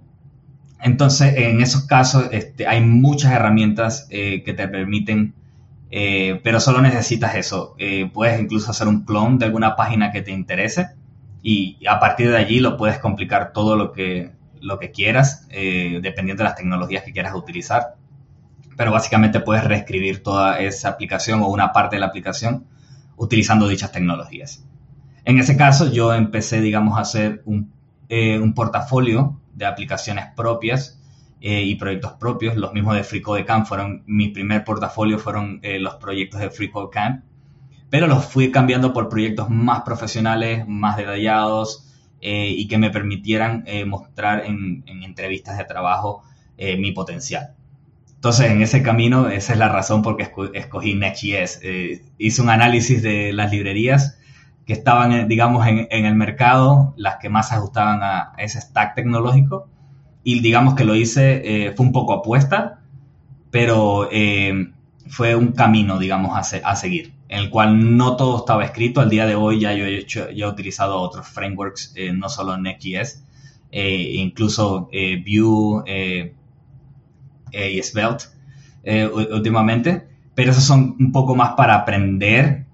[0.81, 5.33] entonces, en esos casos este, hay muchas herramientas eh, que te permiten,
[5.89, 7.75] pero solo necesitas eso.
[8.13, 10.89] puedes incluso hacer un clon de alguna página que te interese
[11.41, 14.31] y a partir de allí lo puedes complicar todo lo que,
[14.61, 17.95] lo que quieras, eh, dependiendo de las tecnologías que quieras utilizar.
[18.75, 22.65] Pero básicamente puedes reescribir toda esa aplicación o una parte de la aplicación
[23.15, 24.66] utilizando dichas tecnologías.
[25.27, 27.71] En ese caso, yo empecé, digamos, a hacer un,
[28.09, 30.99] eh, portafolio de aplicaciones propias
[31.41, 32.55] eh, y proyectos propios.
[32.55, 37.23] Los mismos de FreeCodeCamp fueron, mi primer portafolio fueron los proyectos de FreeCodeCamp,
[37.89, 41.87] pero los fui cambiando por proyectos más profesionales, más detallados,
[42.19, 46.23] eh, y que me permitieran eh, mostrar en, entrevistas de trabajo
[46.57, 47.53] eh, mi potencial.
[48.15, 51.61] Entonces, en ese camino, esa es la razón por que escogí Next.js.
[52.17, 54.16] hice un análisis de las librerías
[54.67, 59.67] que estaban, digamos, en, el mercado, las que más se ajustaban a ese stack tecnológico,
[60.23, 62.81] y digamos que lo hice, fue un poco apuesta,
[63.49, 64.09] pero
[65.07, 69.01] fue un camino, digamos, a seguir en el cual no todo estaba escrito.
[69.01, 72.57] Al día de hoy ya yo he, ya he utilizado otros frameworks, eh, no solo
[72.57, 73.23] Next.js,
[73.71, 76.33] eh, incluso eh, Vue
[77.51, 78.25] y Svelte
[79.33, 82.67] últimamente, pero esos son un poco más para aprender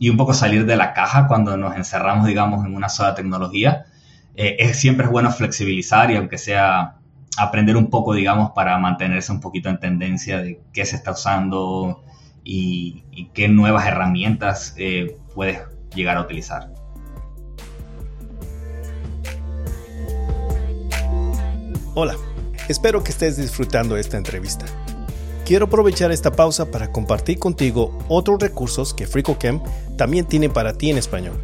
[0.00, 3.84] y un poco salir de la caja cuando nos encerramos, digamos, en una sola tecnología.
[4.34, 6.96] es, siempre es bueno flexibilizar y aunque sea
[7.36, 12.02] aprender un poco, digamos, para mantenerse un poquito en tendencia de qué se está usando,
[12.44, 15.60] y, qué nuevas herramientas eh, puedes
[15.94, 16.72] llegar a utilizar.
[21.94, 22.14] Hola,
[22.68, 24.66] espero que estés disfrutando esta entrevista.
[25.50, 30.90] Quiero aprovechar esta pausa para compartir contigo otros recursos que FricoCamp también tiene para ti
[30.90, 31.40] en español.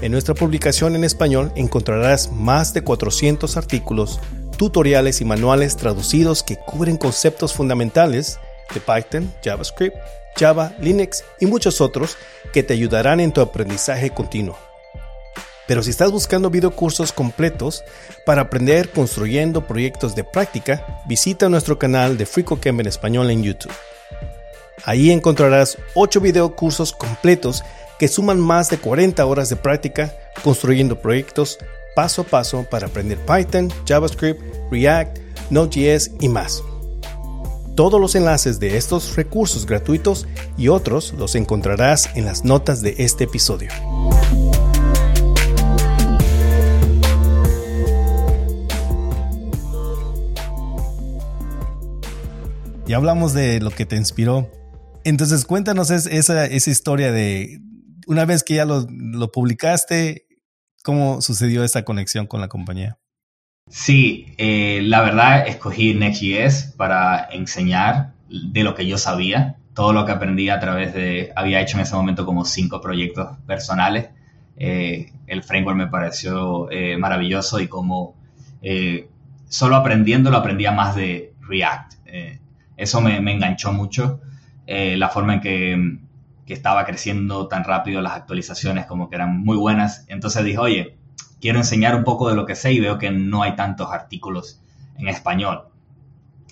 [0.00, 4.18] En nuestra publicación en español encontrarás más de 400 artículos,
[4.56, 8.40] tutoriales y manuales traducidos que cubren conceptos fundamentales
[8.72, 9.94] de Python, JavaScript,
[10.34, 12.16] Java, Linux y muchos otros
[12.54, 14.56] que te ayudarán en tu aprendizaje continuo.
[15.68, 17.84] Pero si estás buscando videocursos completos
[18.24, 23.72] para aprender construyendo proyectos de práctica, visita nuestro canal de FreeCodeCamp en español en YouTube.
[24.84, 27.62] Ahí encontrarás 8 videocursos completos
[27.98, 31.58] que suman más de 40 horas de práctica construyendo proyectos
[31.94, 34.40] paso a paso para aprender Python, JavaScript,
[34.70, 35.18] React,
[35.50, 36.62] Node.js y más.
[37.74, 42.94] Todos los enlaces de estos recursos gratuitos y otros los encontrarás en las notas de
[42.98, 43.70] este episodio.
[52.88, 54.50] Ya hablamos de lo que te inspiró.
[55.04, 57.60] Entonces cuéntanos esa, esa historia de
[58.06, 60.26] una vez que ya lo, lo publicaste,
[60.82, 62.96] ¿cómo sucedió esa conexión con la compañía?
[63.68, 70.06] Sí, eh, la verdad escogí Next.js para enseñar de lo que yo sabía, todo lo
[70.06, 74.08] que aprendí a través de, había hecho en ese momento como cinco proyectos personales.
[74.56, 78.16] Eh, el framework me pareció eh, maravilloso y como
[79.46, 81.92] solo aprendiendo lo aprendía más de React.
[82.78, 84.20] Eso me, enganchó mucho,
[84.66, 85.98] la forma en que,
[86.46, 90.06] estaba creciendo tan rápido las actualizaciones como que eran muy buenas.
[90.08, 90.96] Entonces dije, oye,
[91.42, 94.62] quiero enseñar un poco de lo que sé y veo que no hay tantos artículos
[94.96, 95.64] en español.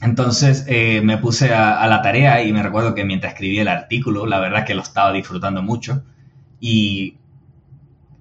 [0.00, 4.26] Entonces eh, me puse a, la tarea y me recuerdo que mientras escribí el artículo,
[4.26, 6.02] la verdad que lo estaba disfrutando mucho
[6.60, 7.16] y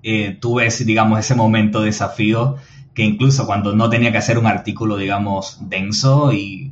[0.03, 2.55] eh, tuve, digamos, ese momento de desafío
[2.93, 6.71] que incluso cuando no tenía que hacer un artículo, digamos, denso y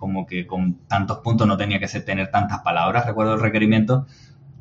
[0.00, 4.06] como que con tantos puntos no tenía que tener tantas palabras, recuerdo el requerimiento,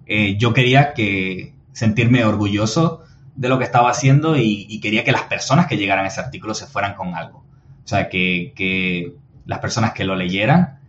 [0.05, 3.03] eh, yo quería que sentirme orgulloso
[3.35, 6.53] de lo que estaba haciendo y, quería que las personas que llegaran a ese artículo
[6.53, 7.45] se fueran con algo.
[7.85, 9.13] O sea, que,
[9.45, 10.79] las personas que lo leyeran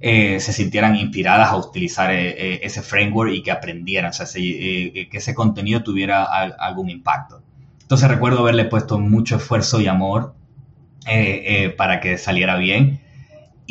[0.00, 5.08] eh, se sintieran inspiradas a utilizar eh, ese framework y que aprendieran, o sea, que
[5.10, 7.42] ese contenido tuviera algún impacto.
[7.80, 10.34] Entonces recuerdo haberle puesto mucho esfuerzo y amor
[11.76, 12.99] para que saliera bien.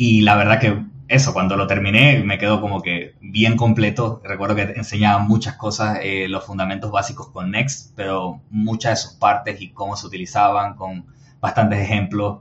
[0.02, 4.22] Y la verdad que eso, cuando lo terminé me quedó como que bien completo.
[4.24, 9.18] Recuerdo que enseñaba muchas cosas, eh, los fundamentos básicos con Next, pero muchas de sus
[9.18, 11.04] partes y cómo se utilizaban, con
[11.42, 12.38] bastantes ejemplos.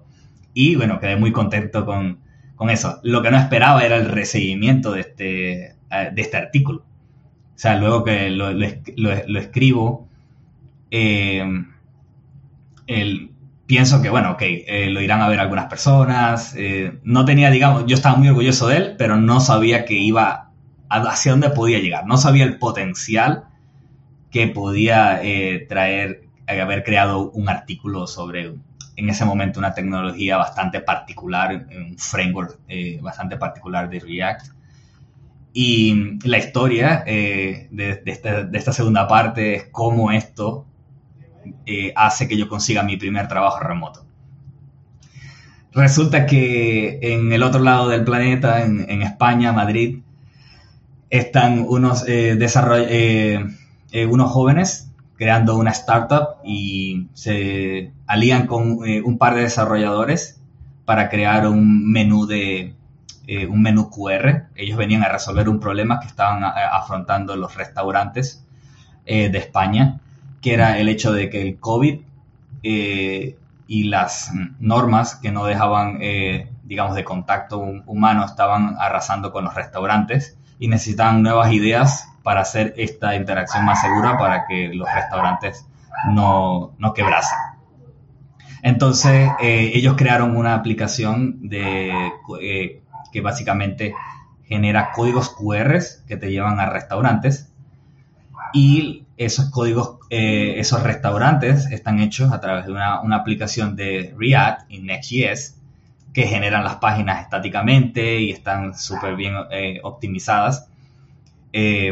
[0.53, 2.19] Y bueno, quedé muy contento con,
[2.55, 3.01] con eso.
[3.03, 6.83] Lo que no esperaba era el recibimiento de este, eh, de este artículo.
[7.55, 10.07] O sea, luego que lo, lo, escribo,
[10.91, 11.43] eh,
[12.87, 13.28] el,
[13.69, 16.55] pienso que, bueno, ok, eh, lo irán a ver algunas personas.
[16.57, 20.49] Eh, no tenía, digamos, yo estaba muy orgulloso de él, pero no sabía que iba
[20.89, 22.07] hacia dónde podía llegar.
[22.07, 23.43] No sabía el potencial
[24.31, 28.55] que podía eh, traer, haber creado un artículo sobre,
[28.95, 32.57] en este momento, una tecnología bastante particular, un framework
[33.01, 34.47] bastante particular de React.
[35.53, 40.65] Y la historia de, esta, de esta segunda parte es cómo esto
[41.65, 44.05] eh, hace que yo consiga mi primer trabajo remoto.
[45.71, 49.99] Resulta que en el otro lado del planeta, en, España, Madrid,
[51.09, 52.37] están unos, eh,
[53.91, 60.41] eh, unos jóvenes creando una startup y se alían con un par de desarrolladores
[60.85, 62.73] para crear un menú de
[63.47, 64.47] un menú QR.
[64.55, 68.43] Ellos venían a resolver un problema que estaban afrontando los restaurantes
[69.05, 69.99] de España
[70.41, 72.01] que era el hecho de que el COVID
[72.63, 73.37] eh,
[73.67, 79.53] y las normas que no dejaban, eh, digamos, de contacto humano estaban arrasando con los
[79.53, 85.65] restaurantes y necesitaban nuevas ideas para hacer esta interacción más segura para que los restaurantes
[86.07, 87.37] no, no quebrasen.
[88.61, 92.11] Entonces, eh, ellos crearon una aplicación de,
[93.11, 93.93] que básicamente
[94.43, 97.53] genera códigos QR que te llevan a restaurantes
[98.51, 104.71] y esos códigos, eh, esos restaurantes están hechos a través de una, aplicación de React
[104.71, 105.57] y Next.js
[106.13, 110.69] que generan las páginas estáticamente y están súper bien eh, optimizadas.
[111.51, 111.91] Eh,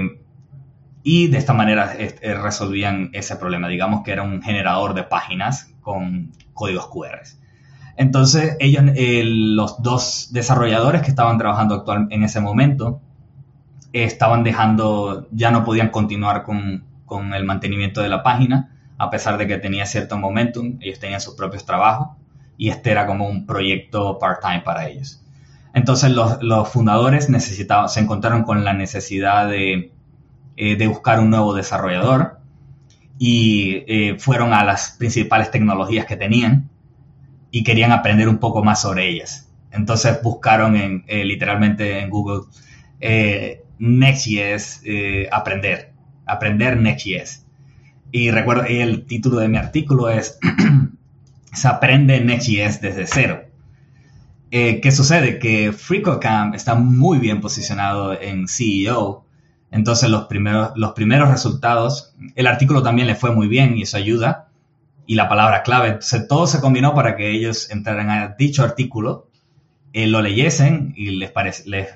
[1.04, 3.68] y de esta manera resolvían ese problema.
[3.68, 7.24] Digamos que era un generador de páginas con códigos QR.
[7.98, 8.84] Entonces, ellos,
[9.26, 13.02] los dos desarrolladores que estaban trabajando actual en ese momento,
[13.94, 19.40] estaban dejando, ya no podían continuar con, con el mantenimiento de la página, a pesar
[19.40, 22.10] de que tenía cierto momentum, ellos tenían sus propios trabajos
[22.58, 25.24] y este era como un proyecto part-time para ellos.
[25.74, 29.92] Entonces los, fundadores necesitaban, se encontraron con la necesidad de,
[30.58, 32.40] eh, de buscar un nuevo desarrollador
[33.20, 36.70] y eh, fueron a las principales tecnologías que tenían
[37.52, 39.50] y querían aprender un poco más sobre ellas.
[39.72, 40.76] Entonces buscaron
[41.08, 42.46] eh, literalmente en Google
[43.80, 44.82] Next.js
[45.32, 45.97] aprender
[46.28, 47.46] aprender Next.js.
[48.12, 50.40] Y recuerdo, el título de mi artículo es
[51.54, 53.44] Se aprende Next.js desde cero.
[54.52, 55.40] Eh, ¿Qué sucede?
[55.40, 59.26] Que FreeCodeCamp está muy bien posicionado en CEO.
[59.72, 63.98] Entonces los primeros, los primeros resultados, el artículo también le fue muy bien y eso
[63.98, 64.46] ayuda.
[65.06, 66.00] y la palabra clave.
[66.28, 69.30] todo se combinó para que ellos entraran a dicho artículo,
[69.94, 71.32] eh, lo leyesen y les,
[71.66, 71.88] les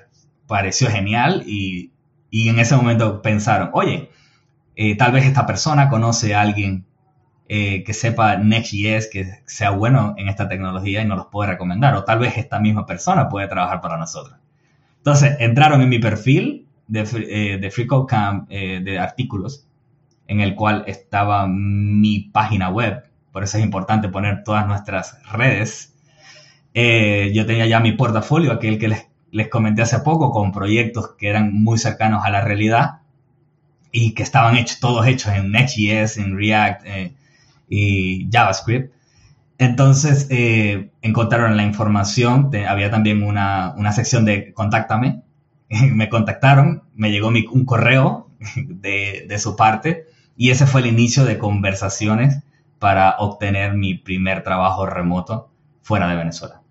[0.48, 1.92] pareció genial y,
[2.30, 4.11] y, en ese momento pensaron, oye,
[4.76, 6.86] eh, tal vez esta persona conoce a alguien
[7.48, 11.96] eh, que sepa Next.js, que sea bueno en esta tecnología y nos los puede recomendar.
[11.96, 14.38] O tal vez esta misma persona puede trabajar para nosotros.
[14.98, 19.68] Entonces, entraron en mi perfil de, eh, FreeCodeCamp de artículos,
[20.28, 23.04] en el cual estaba mi página web.
[23.32, 25.96] Por eso es importante poner todas nuestras redes.
[26.74, 31.30] yo tenía ya mi portafolio, aquel que les, les comenté hace poco, con proyectos que
[31.30, 33.01] eran muy cercanos a la realidad
[33.92, 37.14] y que estaban hechos, todos hechos en Next.js, en React eh,
[37.70, 38.94] y JavaScript.
[39.58, 45.22] Entonces eh, encontraron la información, había también una, una, sección de contáctame,
[45.70, 51.26] me contactaron, me llegó un correo de, de, su parte y ese fue el inicio
[51.26, 52.44] de conversaciones
[52.80, 55.52] para obtener mi primer trabajo remoto
[55.84, 56.62] fuera de Venezuela.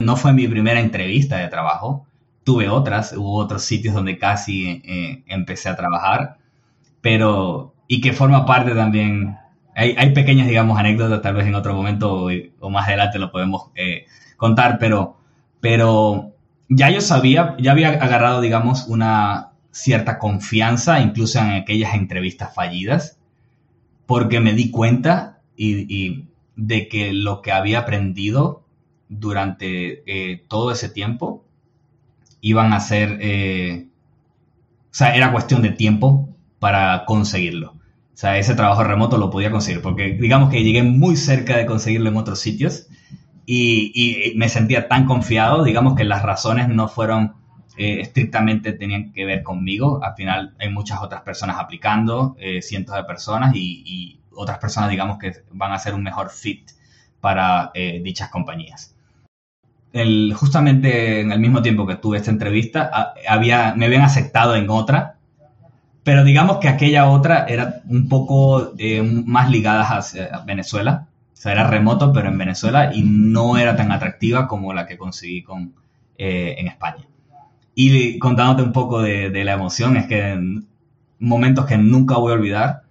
[0.00, 2.06] No fue mi primera entrevista de trabajo,
[2.44, 6.38] tuve otras, hubo otros sitios donde casi eh, empecé a trabajar,
[7.00, 9.36] pero y que forma parte también,
[9.74, 12.28] hay, hay, pequeñas, digamos, anécdotas, tal vez en otro momento
[12.60, 15.18] o, más adelante lo podemos eh, contar, pero,
[15.60, 16.32] pero
[16.68, 23.18] ya yo sabía, ya había agarrado, digamos, una cierta confianza, incluso en aquellas entrevistas fallidas,
[24.06, 28.64] porque me di cuenta y, de que lo que había aprendido
[29.08, 31.41] durante eh, todo ese tiempo
[32.42, 36.28] iban a ser, eh, o sea, era cuestión de tiempo
[36.58, 37.70] para conseguirlo.
[37.70, 41.64] O sea, ese trabajo remoto lo podía conseguir, porque digamos que llegué muy cerca de
[41.64, 42.88] conseguirlo en otros sitios
[43.46, 47.34] y, me sentía tan confiado, digamos que las razones no fueron
[47.78, 50.02] eh, estrictamente tenían que ver conmigo.
[50.04, 55.18] Al final hay muchas otras personas aplicando, eh, cientos de personas y, otras personas, digamos,
[55.18, 56.70] que van a ser un mejor fit
[57.20, 57.70] para
[58.02, 58.92] dichas compañías
[60.34, 65.16] justamente en el mismo tiempo que tuve esta entrevista, había, me habían aceptado en otra,
[66.02, 71.08] pero digamos que aquella otra era un poco eh, más ligada a Venezuela.
[71.32, 74.96] O sea, era remoto, pero en Venezuela y no era tan atractiva como la que
[74.96, 75.74] conseguí con,
[76.16, 77.06] eh, en España.
[77.74, 80.66] Y contándote un poco de, la emoción, es que en
[81.18, 82.82] momentos que nunca voy a olvidar,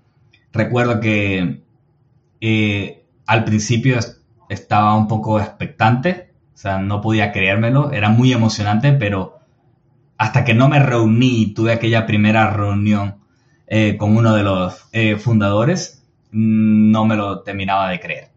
[0.52, 1.62] recuerdo que
[2.41, 3.99] eh, al principio
[4.49, 6.31] estaba un poco expectante
[6.62, 9.39] sea, no podía creérmelo, era muy emocionante, pero
[10.18, 13.16] hasta que no me reuní y tuve aquella primera reunión
[13.66, 18.28] eh, con uno de los eh, fundadores, no me lo terminaba de creer.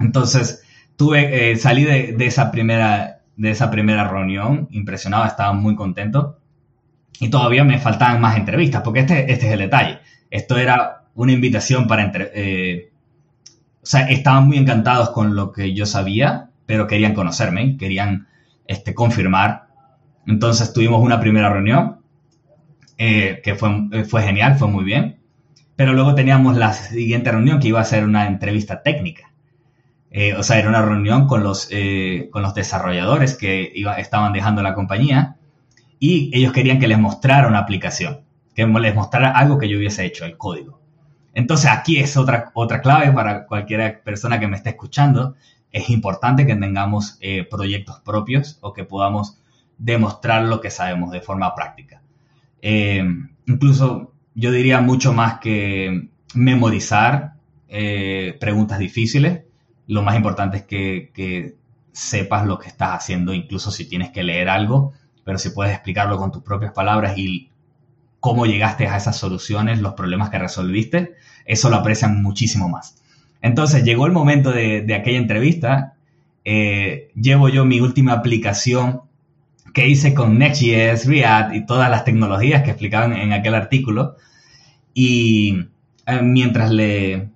[0.00, 0.64] Entonces,
[0.96, 6.40] tuve, eh, salí de, esa primera, de esa primera reunión impresionado, estaba muy contento
[7.20, 10.00] y todavía me faltaban más entrevistas, porque este, este es el detalle.
[10.30, 12.02] Esto era una invitación para...
[12.02, 12.90] Entre,
[13.80, 18.26] o sea, estaban muy encantados con lo que yo sabía pero querían conocerme, querían
[18.66, 19.68] este, confirmar.
[20.26, 21.98] Entonces tuvimos una primera reunión
[22.98, 25.20] eh, que fue, eh, fue genial, fue muy bien.
[25.76, 29.30] Pero luego teníamos la siguiente reunión que iba a ser una entrevista técnica.
[30.10, 35.36] Eh, o sea, era una reunión con los, los desarrolladores que estaban dejando la compañía
[35.98, 38.20] y ellos querían que les mostrara una aplicación,
[38.54, 40.80] que les mostrara algo que yo hubiese hecho, el código.
[41.34, 45.36] Entonces aquí es otra, otra clave para cualquier persona que me esté escuchando,
[45.76, 49.38] es importante que tengamos eh, proyectos propios o que podamos
[49.76, 52.00] demostrar lo que sabemos de forma práctica.
[52.62, 53.04] Eh,
[53.46, 57.34] incluso yo diría mucho más que memorizar
[57.68, 59.42] eh, preguntas difíciles.
[59.86, 61.56] Lo más importante es que,
[61.92, 64.92] sepas lo que estás haciendo, incluso si tienes que leer algo,
[65.24, 67.50] pero si puedes explicarlo con tus propias palabras y
[68.20, 73.02] cómo llegaste a esas soluciones, los problemas que resolviste, eso lo aprecian muchísimo más.
[73.46, 75.94] Entonces llegó el momento de, aquella entrevista.
[76.44, 79.02] Eh, llevo yo mi última aplicación
[79.72, 84.16] que hice con Next.js, React y todas las tecnologías que explicaban en aquel artículo.
[84.94, 85.68] Y
[86.06, 87.28] eh, mientras le,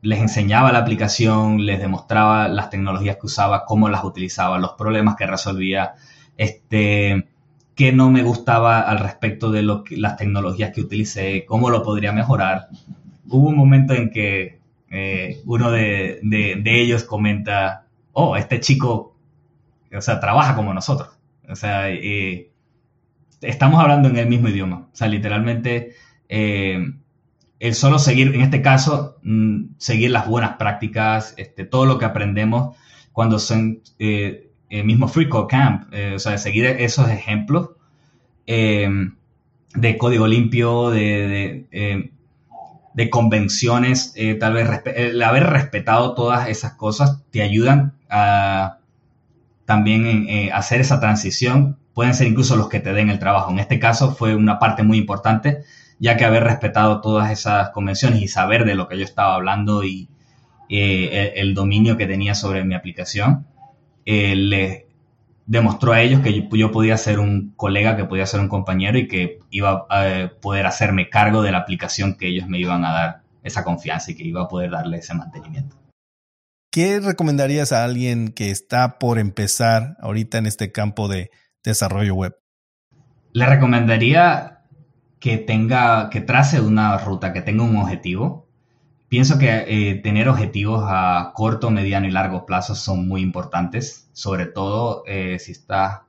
[0.00, 5.16] les enseñaba la aplicación, les demostraba las tecnologías que usaba, cómo las utilizaba, los problemas
[5.16, 5.94] que resolvía,
[6.36, 7.26] este,
[7.74, 12.68] qué no me gustaba al respecto de las tecnologías que utilicé, cómo lo podría mejorar.
[13.28, 14.61] Hubo un momento en que
[14.94, 16.20] eh, uno de,
[16.64, 19.16] ellos comenta, oh, este chico,
[19.90, 21.08] o sea, trabaja como nosotros.
[21.48, 22.50] O sea, eh,
[23.40, 24.88] estamos hablando en el mismo idioma.
[24.92, 25.94] O sea, literalmente,
[26.28, 26.92] eh,
[27.58, 32.04] el solo seguir, en este caso, mm, seguir las buenas prácticas, este, todo lo que
[32.04, 32.76] aprendemos
[33.12, 37.70] cuando son el mismo Free Code Camp, o sea, seguir esos ejemplos
[38.46, 42.11] de código limpio, de de
[43.10, 44.68] convenciones, eh, tal vez
[45.24, 48.78] haber respetado todas esas cosas te ayudan a
[49.64, 51.78] también eh, hacer esa transición.
[51.94, 53.50] Pueden ser incluso los que te den el trabajo.
[53.50, 55.62] En este caso fue una parte muy importante,
[55.98, 59.84] ya que haber respetado todas esas convenciones y saber de lo que yo estaba hablando
[59.84, 60.08] y
[60.68, 63.46] eh, el, dominio que tenía sobre mi aplicación,
[64.04, 64.86] le
[65.46, 69.08] demostró a ellos que yo, podía ser un colega, que podía ser un compañero y
[69.08, 73.22] que iba a poder hacerme cargo de la aplicación que ellos me iban a dar
[73.42, 75.76] esa confianza y que iba a poder darle ese mantenimiento.
[76.70, 81.30] ¿Qué recomendarías a alguien que está por empezar ahorita en este campo de
[81.62, 82.36] desarrollo web?
[83.32, 84.60] Le recomendaría
[85.20, 88.48] que tenga, que trace una ruta, que tenga un objetivo,
[89.12, 94.46] Pienso que eh, tener objetivos a corto, mediano y largo plazo son muy importantes, sobre
[94.46, 96.00] todo eh, si estás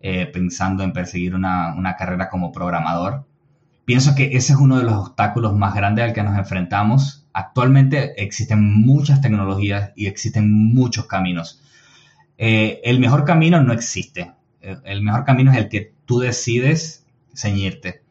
[0.00, 3.26] eh, pensando en perseguir una, una, carrera como programador.
[3.84, 7.26] Pienso que ese es uno de los obstáculos más grandes al que nos enfrentamos.
[7.32, 11.60] Actualmente existen muchas tecnologías y existen muchos caminos.
[12.38, 14.30] el mejor camino no existe.
[14.60, 18.04] El mejor camino es el que tú decides ceñirte.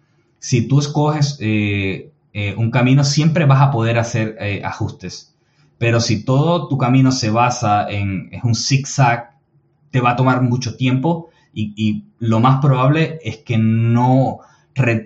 [0.44, 2.12] Si tú escoges eh,
[2.58, 5.36] un camino siempre vas a poder hacer eh, ajustes.
[5.78, 9.38] Pero si todo tu camino se basa en un zigzag,
[9.92, 14.40] te va a tomar mucho tiempo y, lo más probable es que no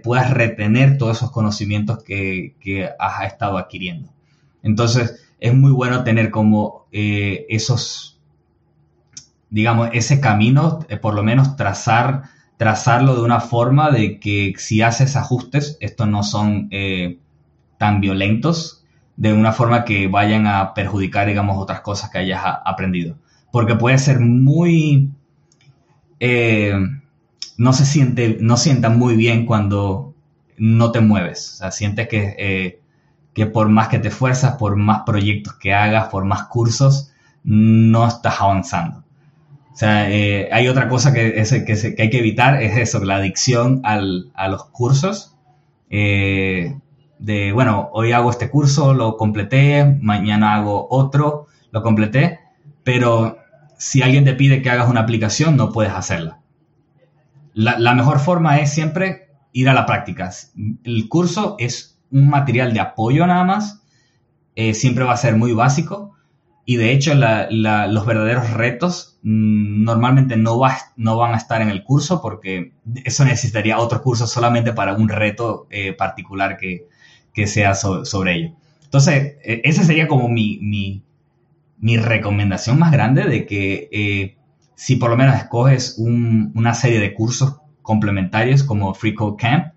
[0.04, 2.56] puedas retener todos esos conocimientos que,
[3.00, 4.14] has estado adquiriendo.
[4.62, 8.22] Entonces, es muy bueno tener como eh, esos,
[9.50, 12.24] digamos, ese camino, por lo menos trazar
[12.58, 17.20] trazarlo de una forma de que si haces ajustes, estos no son eh,
[17.78, 18.84] tan violentos,
[19.16, 23.18] de una forma que vayan a perjudicar, digamos, otras cosas que hayas aprendido.
[23.52, 25.12] Porque puede ser muy...
[26.20, 26.74] Eh,
[27.58, 30.14] no se siente, no sienta muy bien cuando
[30.58, 31.54] no te mueves.
[31.54, 32.82] O sea, sientes que, eh,
[33.34, 37.12] que por más que te esfuerzas, por más proyectos que hagas, por más cursos,
[37.44, 39.04] no estás avanzando.
[39.78, 43.82] O sea, eh, hay otra cosa que, que, hay que evitar, es eso, la adicción
[43.84, 45.36] al, a los cursos.
[45.92, 46.80] Eh,
[47.20, 52.40] de, bueno, hoy hago este curso, lo completé, mañana hago otro, lo completé,
[52.84, 53.38] pero
[53.78, 56.40] si alguien te pide que hagas una aplicación, no puedes hacerla.
[57.54, 60.32] La, mejor forma es siempre ir a la práctica.
[60.86, 63.84] El curso es un material de apoyo nada más,
[64.56, 66.17] eh, siempre va a ser muy básico,
[66.70, 71.70] y de hecho los verdaderos retos mm, normalmente no, va, no van a estar en
[71.70, 72.74] el curso porque
[73.06, 76.86] eso necesitaría otro curso solamente para un reto eh, particular que,
[77.48, 78.56] sea sobre ello.
[78.84, 81.04] Entonces, e, esa sería como mi,
[81.80, 84.36] recomendación más grande de que eh,
[84.76, 89.74] si por lo menos escoges una serie de cursos complementarios como Free Code Camp,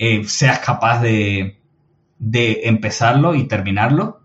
[0.00, 1.60] eh, seas capaz de,
[2.18, 4.18] de empezarlo y terminarlo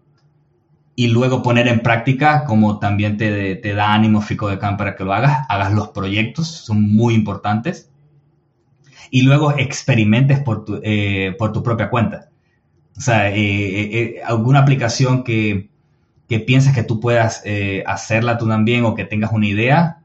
[0.95, 5.03] y luego poner en práctica, como también te, da ánimo Fico de Camp para que
[5.03, 7.89] lo hagas, hagas los proyectos, son muy importantes,
[9.09, 12.29] y luego experimentes por tu, eh, por tu propia cuenta.
[12.95, 15.69] O sea, eh, eh, alguna aplicación que,
[16.29, 17.43] que pienses que tú puedas
[17.85, 19.97] hacerla tú también o que tengas una idea,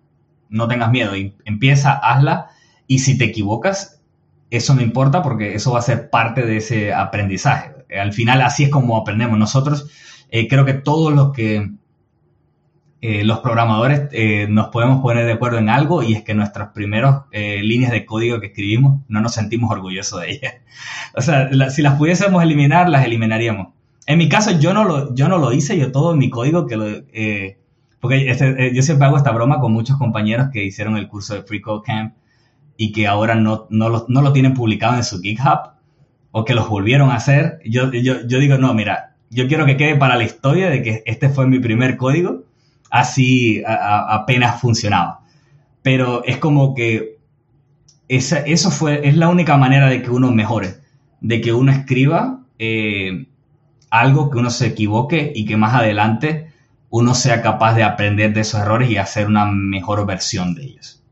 [0.49, 1.12] no tengas miedo,
[1.45, 2.49] empieza, hazla,
[2.86, 4.01] y si te equivocas,
[4.51, 7.72] eso no importa porque eso va a ser parte de ese aprendizaje.
[7.99, 9.39] Al final así es como aprendemos.
[9.39, 9.91] Nosotros
[10.31, 11.70] eh, creo que todos los que
[13.01, 16.70] eh, los programadores eh, nos podemos poner de acuerdo en algo y es que nuestras
[16.70, 20.55] primeras líneas de código que escribimos no nos sentimos orgullosos de ellas.
[21.14, 23.68] o sea, si las pudiésemos eliminar, las eliminaríamos.
[24.07, 26.76] En mi caso, yo no lo, yo no lo hice, yo todo mi código que
[26.76, 26.87] lo...
[28.01, 31.43] porque este, yo siempre hago esta broma con muchos compañeros que hicieron el curso de
[31.43, 32.14] Free Code Camp
[32.76, 35.72] y que ahora no, no, lo, no lo tienen publicado en su GitHub
[36.31, 37.61] o que los volvieron a hacer.
[37.64, 41.03] Yo, yo, yo digo, no, mira, yo quiero que quede para la historia de que
[41.07, 42.45] este fue mi primer código,
[42.91, 45.20] así apenas funcionaba.
[45.83, 47.18] Pero es como que
[48.09, 50.76] esa, eso fue, es la única manera de que uno mejore,
[51.20, 53.26] de que uno escriba eh,
[53.91, 56.53] algo, que uno se equivoque y que más adelante
[56.91, 61.03] uno sea capaz de aprender de esos errores y hacer una mejor versión de ellos.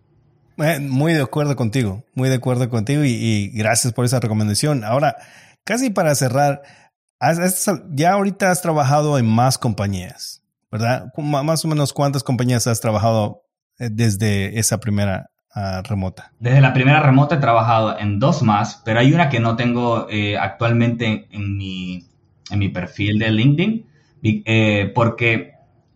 [0.57, 4.85] Eh, muy de acuerdo contigo, muy de acuerdo contigo y gracias por esa recomendación.
[4.85, 5.17] Ahora,
[5.65, 6.63] casi para cerrar,
[7.93, 11.13] ya ahorita has trabajado en más compañías, ¿verdad?
[11.17, 13.43] Más o menos cuántas compañías has trabajado
[13.79, 16.33] eh, desde esa primera ah, remota.
[16.39, 20.09] Desde la primera remota he trabajado en dos más, pero hay una que no tengo
[20.11, 22.07] eh, actualmente en mi,
[22.51, 23.87] en mi perfil de LinkedIn,
[24.23, 25.53] eh, porque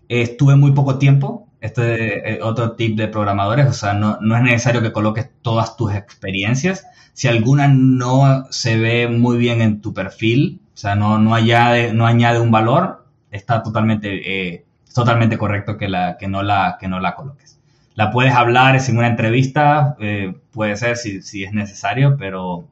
[0.08, 4.42] estuve muy poco tiempo este es otro tip de programadores, o sea, no, no es
[4.42, 6.86] necesario que coloques todas tus experiencias.
[7.12, 12.06] Si alguna no se ve muy bien en tu perfil, sea, no, no, añade, no
[12.06, 14.08] añade un valor, está totalmente,
[14.52, 14.64] eh,
[14.94, 17.58] totalmente correcto que, la, que, no la, que no la coloques.
[17.94, 22.66] La puedes hablar en una entrevista, eh, puede ser si, si es necesario, pero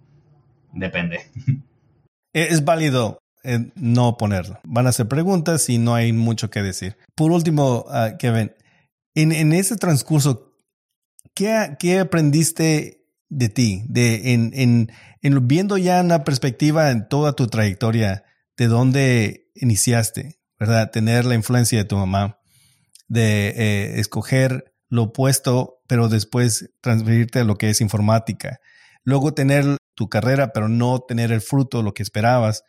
[0.72, 1.20] depende.
[2.34, 4.60] Es válido eh, no ponerla.
[4.64, 6.96] Van a hacer preguntas y no hay mucho que decir.
[7.14, 8.52] Por último, uh, Kevin,
[9.14, 10.52] en, en, ese transcurso,
[11.34, 12.97] ¿qué, ¿qué, aprendiste
[13.28, 13.84] de ti?
[13.88, 18.24] De, en, en, en, viendo ya una perspectiva en toda tu trayectoria,
[18.56, 20.90] de dónde iniciaste, ¿verdad?
[20.90, 22.38] Tener la influencia de tu mamá,
[23.06, 28.60] de eh, escoger lo opuesto, pero después transferirte a lo que es informática.
[29.04, 32.64] Luego tener tu carrera, pero no tener el fruto, lo que esperabas.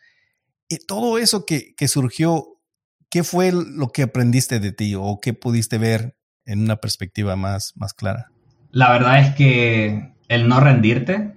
[0.68, 2.60] Y todo eso que, que surgió,
[3.08, 7.72] ¿qué fue lo que aprendiste de ti o qué pudiste ver en una perspectiva más,
[7.76, 8.30] más clara?
[8.70, 11.34] La verdad es que el no rendirte,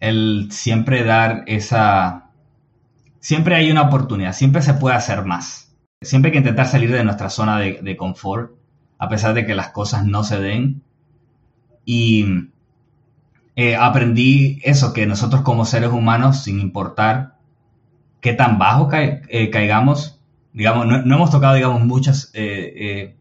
[0.00, 2.32] el siempre dar esa...
[3.20, 5.76] Siempre hay una oportunidad, siempre se puede hacer más.
[6.02, 8.50] Siempre hay que intentar salir de nuestra zona de, confort,
[8.98, 10.82] a pesar de que las cosas no se den.
[11.84, 12.50] Y
[13.54, 17.36] eh, aprendí eso, que nosotros como seres humanos, sin importar
[18.20, 20.20] qué tan bajo eh, caigamos,
[20.52, 23.14] digamos, no, hemos tocado, digamos, muchos eh,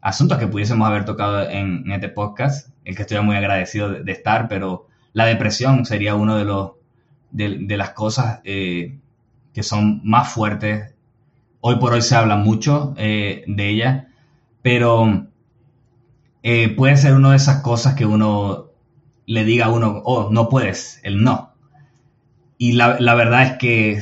[0.00, 4.48] asuntos que pudiésemos haber tocado en, este podcast, el que estoy muy agradecido de, estar,
[4.48, 6.72] pero la depresión sería uno de los
[7.30, 9.00] de, las cosas que
[9.62, 10.94] son más fuertes.
[11.60, 14.08] Hoy por hoy se habla mucho de ella,
[14.62, 15.26] pero
[16.76, 18.66] puede ser una de esas cosas que uno
[19.26, 21.52] le diga a uno, oh, no puedes, el no.
[22.58, 24.00] Y la, verdad es que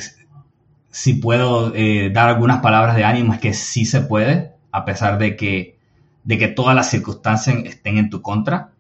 [0.91, 5.19] si puedo eh, dar algunas palabras de ánimo es que sí se puede, a pesar
[5.19, 5.79] de que,
[6.23, 8.71] de que todas las circunstancias estén en tu contra.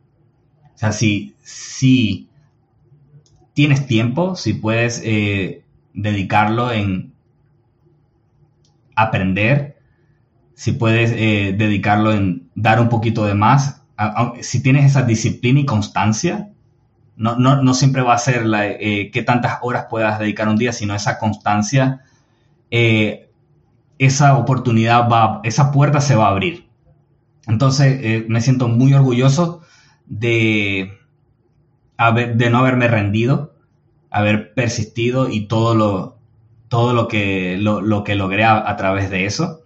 [0.74, 2.28] O sea, si, si
[3.52, 7.14] tienes tiempo, si puedes eh, dedicarlo en
[8.94, 9.78] aprender,
[10.54, 13.82] si puedes eh, dedicarlo en dar un poquito de más,
[14.40, 16.50] si tienes esa disciplina y constancia,
[17.16, 20.56] no, no, no siempre va a ser la, eh, qué tantas horas puedas dedicar un
[20.56, 22.02] día, sino esa constancia,
[22.70, 23.30] eh,
[23.98, 26.68] esa oportunidad va, esa puerta se va a abrir.
[27.46, 29.60] Entonces me siento muy orgulloso
[30.06, 30.98] de,
[32.34, 33.54] de no haberme rendido,
[34.10, 36.18] haber persistido y todo lo,
[36.68, 39.64] todo lo, que, lo, lo que logré a través de eso.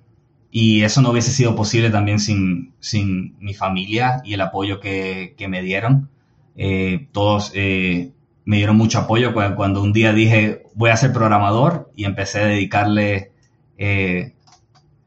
[0.50, 5.34] Y eso no hubiese sido posible también sin, sin mi familia y el apoyo que,
[5.36, 6.08] que me dieron.
[6.56, 8.12] Eh, todos eh,
[8.44, 12.46] me dieron mucho apoyo cuando, un día dije voy a ser programador y empecé a
[12.46, 13.30] dedicarle
[13.76, 14.32] eh,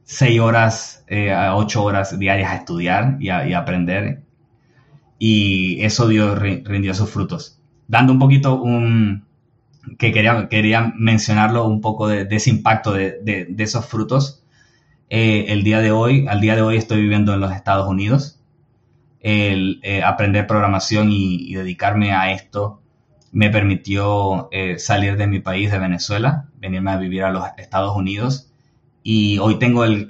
[0.04, 1.06] seis horas
[1.36, 4.22] a ocho horas diarias a estudiar y a, aprender.
[5.24, 7.60] Y eso dio, rindió sus frutos.
[7.88, 9.26] Dando un poquito un,
[10.00, 14.42] que quería, quería mencionarlo un poco de, ese impacto de, de, de esos frutos
[15.14, 18.40] eh, el día de hoy, al día de hoy estoy viviendo en los Estados Unidos.
[19.20, 22.82] El eh, aprender programación y, dedicarme a esto
[23.34, 27.94] me permitió eh, salir de mi país, de Venezuela, venirme a vivir a los Estados
[27.94, 28.54] Unidos.
[29.04, 30.08] Y hoy tengo el,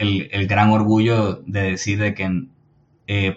[0.48, 2.44] gran orgullo de decir de que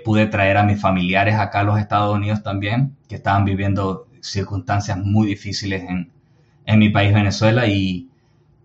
[0.05, 4.99] pude traer a mis familiares acá a los Estados Unidos también, que estaban viviendo circunstancias
[4.99, 6.13] muy difíciles en,
[6.67, 8.09] en mi país, Venezuela, y,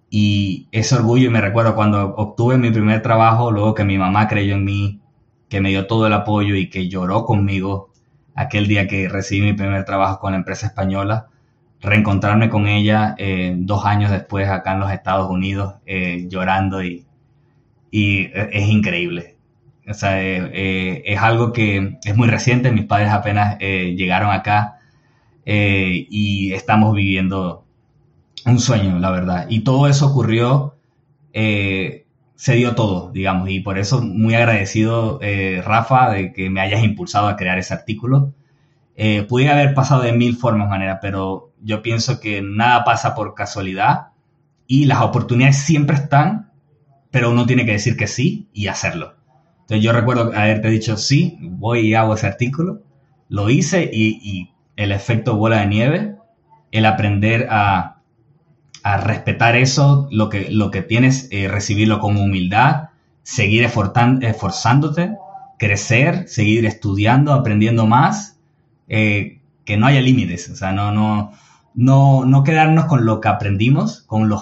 [0.09, 4.27] y ese orgullo, y me recuerdo cuando obtuve mi primer trabajo, luego que mi mamá
[4.27, 4.99] creyó en mí,
[5.49, 7.91] que me dio todo el apoyo y que lloró conmigo
[8.35, 11.27] aquel día que recibí mi primer trabajo con la empresa española,
[11.81, 17.05] reencontrarme con ella eh, dos años después acá en los Estados Unidos, eh, llorando y,
[17.91, 19.35] y, es increíble.
[19.89, 24.75] O sea, eh, es algo que es muy reciente, mis padres apenas llegaron acá
[25.45, 27.65] y estamos viviendo
[28.45, 29.47] un sueño, la verdad.
[29.49, 30.75] Y todo eso ocurrió,
[31.33, 36.61] eh, se dio todo, digamos, y por eso muy agradecido, eh, Rafa, de que me
[36.61, 38.33] hayas impulsado a crear ese artículo.
[38.95, 43.33] Eh, pudiera haber pasado de mil formas, manera, pero yo pienso que nada pasa por
[43.33, 44.09] casualidad
[44.67, 46.51] y las oportunidades siempre están,
[47.11, 49.15] pero uno tiene que decir que sí y hacerlo.
[49.69, 52.81] Entonces yo recuerdo haberte dicho sí, voy y hago ese artículo,
[53.27, 56.15] lo hice y, el efecto bola de nieve,
[56.71, 57.99] el aprender a
[58.83, 62.89] a respetar eso, lo que, lo que tienes, eh, recibirlo con humildad,
[63.23, 65.17] seguir esforzándote,
[65.57, 68.39] crecer, seguir estudiando, aprendiendo más,
[68.87, 71.31] eh, que no haya límites, o sea, no, no,
[71.75, 74.41] no, no quedarnos con lo que aprendimos, con los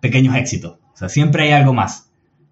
[0.00, 2.09] pequeños éxitos, o sea, siempre hay algo más.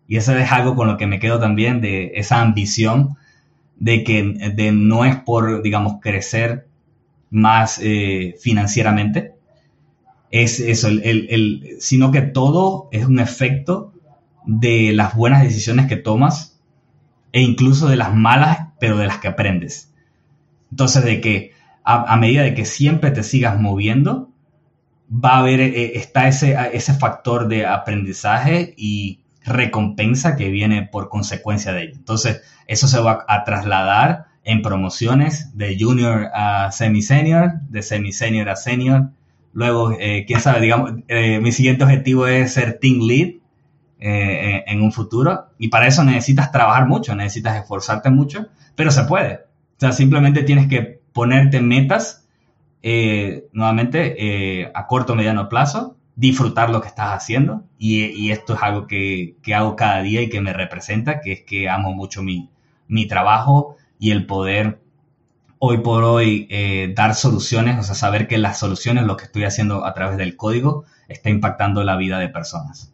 [0.09, 3.16] Y eso es algo con lo que me quedo también de esa ambición
[3.76, 6.66] de que de no es por, digamos, crecer
[7.30, 9.34] más eh, financieramente,
[10.30, 13.92] es eso, el, sino que todo es un efecto
[14.46, 16.59] de las buenas decisiones que tomas
[17.32, 19.92] e incluso de las malas, pero de las que aprendes.
[20.70, 21.52] Entonces, de que
[21.84, 24.30] a, medida de que siempre te sigas moviendo,
[25.11, 31.09] va a haber, eh, está ese, ese factor de aprendizaje y recompensa que viene por
[31.09, 31.94] consecuencia de ello.
[31.96, 38.57] Entonces, eso se va a trasladar en promociones de junior a semi-senior, de semi-senior a
[38.57, 39.11] senior.
[39.53, 43.34] Luego, eh, quién sabe, digamos, eh, mi siguiente objetivo es ser team lead
[44.01, 45.49] eh, en un futuro.
[45.59, 49.34] Y para eso necesitas trabajar mucho, necesitas esforzarte mucho, pero se puede.
[49.34, 52.26] O sea, simplemente tienes que ponerte metas,
[53.53, 57.64] nuevamente, a corto o mediano plazo, disfrutar lo que estás haciendo.
[57.79, 61.41] Y, esto es algo que, que, hago cada día y que me representa, que es
[61.43, 62.51] que amo mucho mi,
[62.89, 64.81] mi trabajo y el poder
[65.61, 69.45] hoy por hoy eh, dar soluciones, o sea, saber que las soluciones, lo que estoy
[69.45, 72.93] haciendo a través del código, está impactando la vida de personas.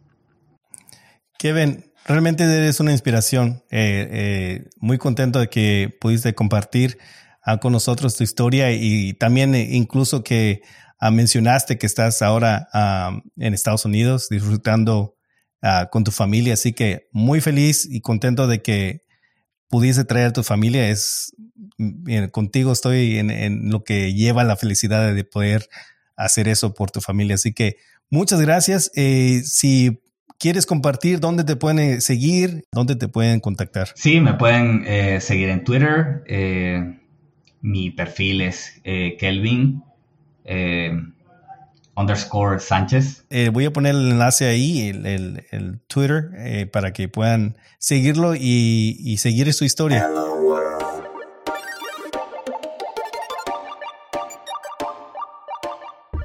[1.39, 3.63] Kevin, realmente eres una inspiración.
[3.71, 6.99] Eh, eh, muy contento de que pudiste compartir
[7.43, 10.61] ah, con nosotros tu historia y también incluso que
[10.99, 15.13] ah, mencionaste que estás ahora ah, en Estados Unidos disfrutando
[15.91, 16.53] con tu familia.
[16.53, 19.01] Así que muy feliz y contento de que
[19.67, 21.33] pudiese traer a tu familia es
[22.31, 25.67] contigo estoy en, lo que lleva la felicidad de poder
[26.15, 27.35] hacer eso por tu familia.
[27.35, 27.77] Así que
[28.09, 28.91] muchas gracias.
[28.95, 30.01] Eh, si
[30.39, 33.89] quieres compartir dónde te pueden seguir, dónde te pueden contactar.
[33.95, 36.23] Sí, me pueden eh, seguir en Twitter.
[36.27, 36.99] Eh,
[37.61, 39.81] mi perfil es Kelvin
[41.95, 43.25] underscore Sánchez.
[43.29, 48.97] Eh, voy a poner el enlace ahí, el, Twitter, eh, para que puedan seguirlo y,
[48.99, 50.07] y seguir su historia.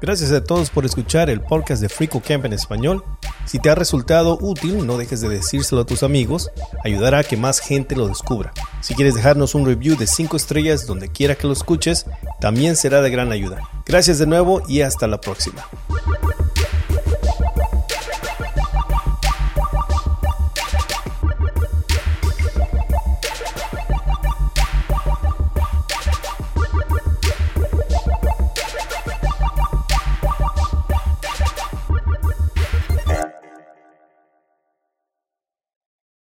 [0.01, 3.03] Gracias a todos por escuchar el podcast de Frico Camp en español.
[3.45, 6.49] Si te ha resultado útil, no dejes de decírselo a tus amigos,
[6.83, 8.51] ayudará a que más gente lo descubra.
[8.81, 12.07] Si quieres dejarnos un review de 5 estrellas donde quiera que lo escuches,
[12.39, 13.61] también será de gran ayuda.
[13.85, 15.67] Gracias de nuevo y hasta la próxima.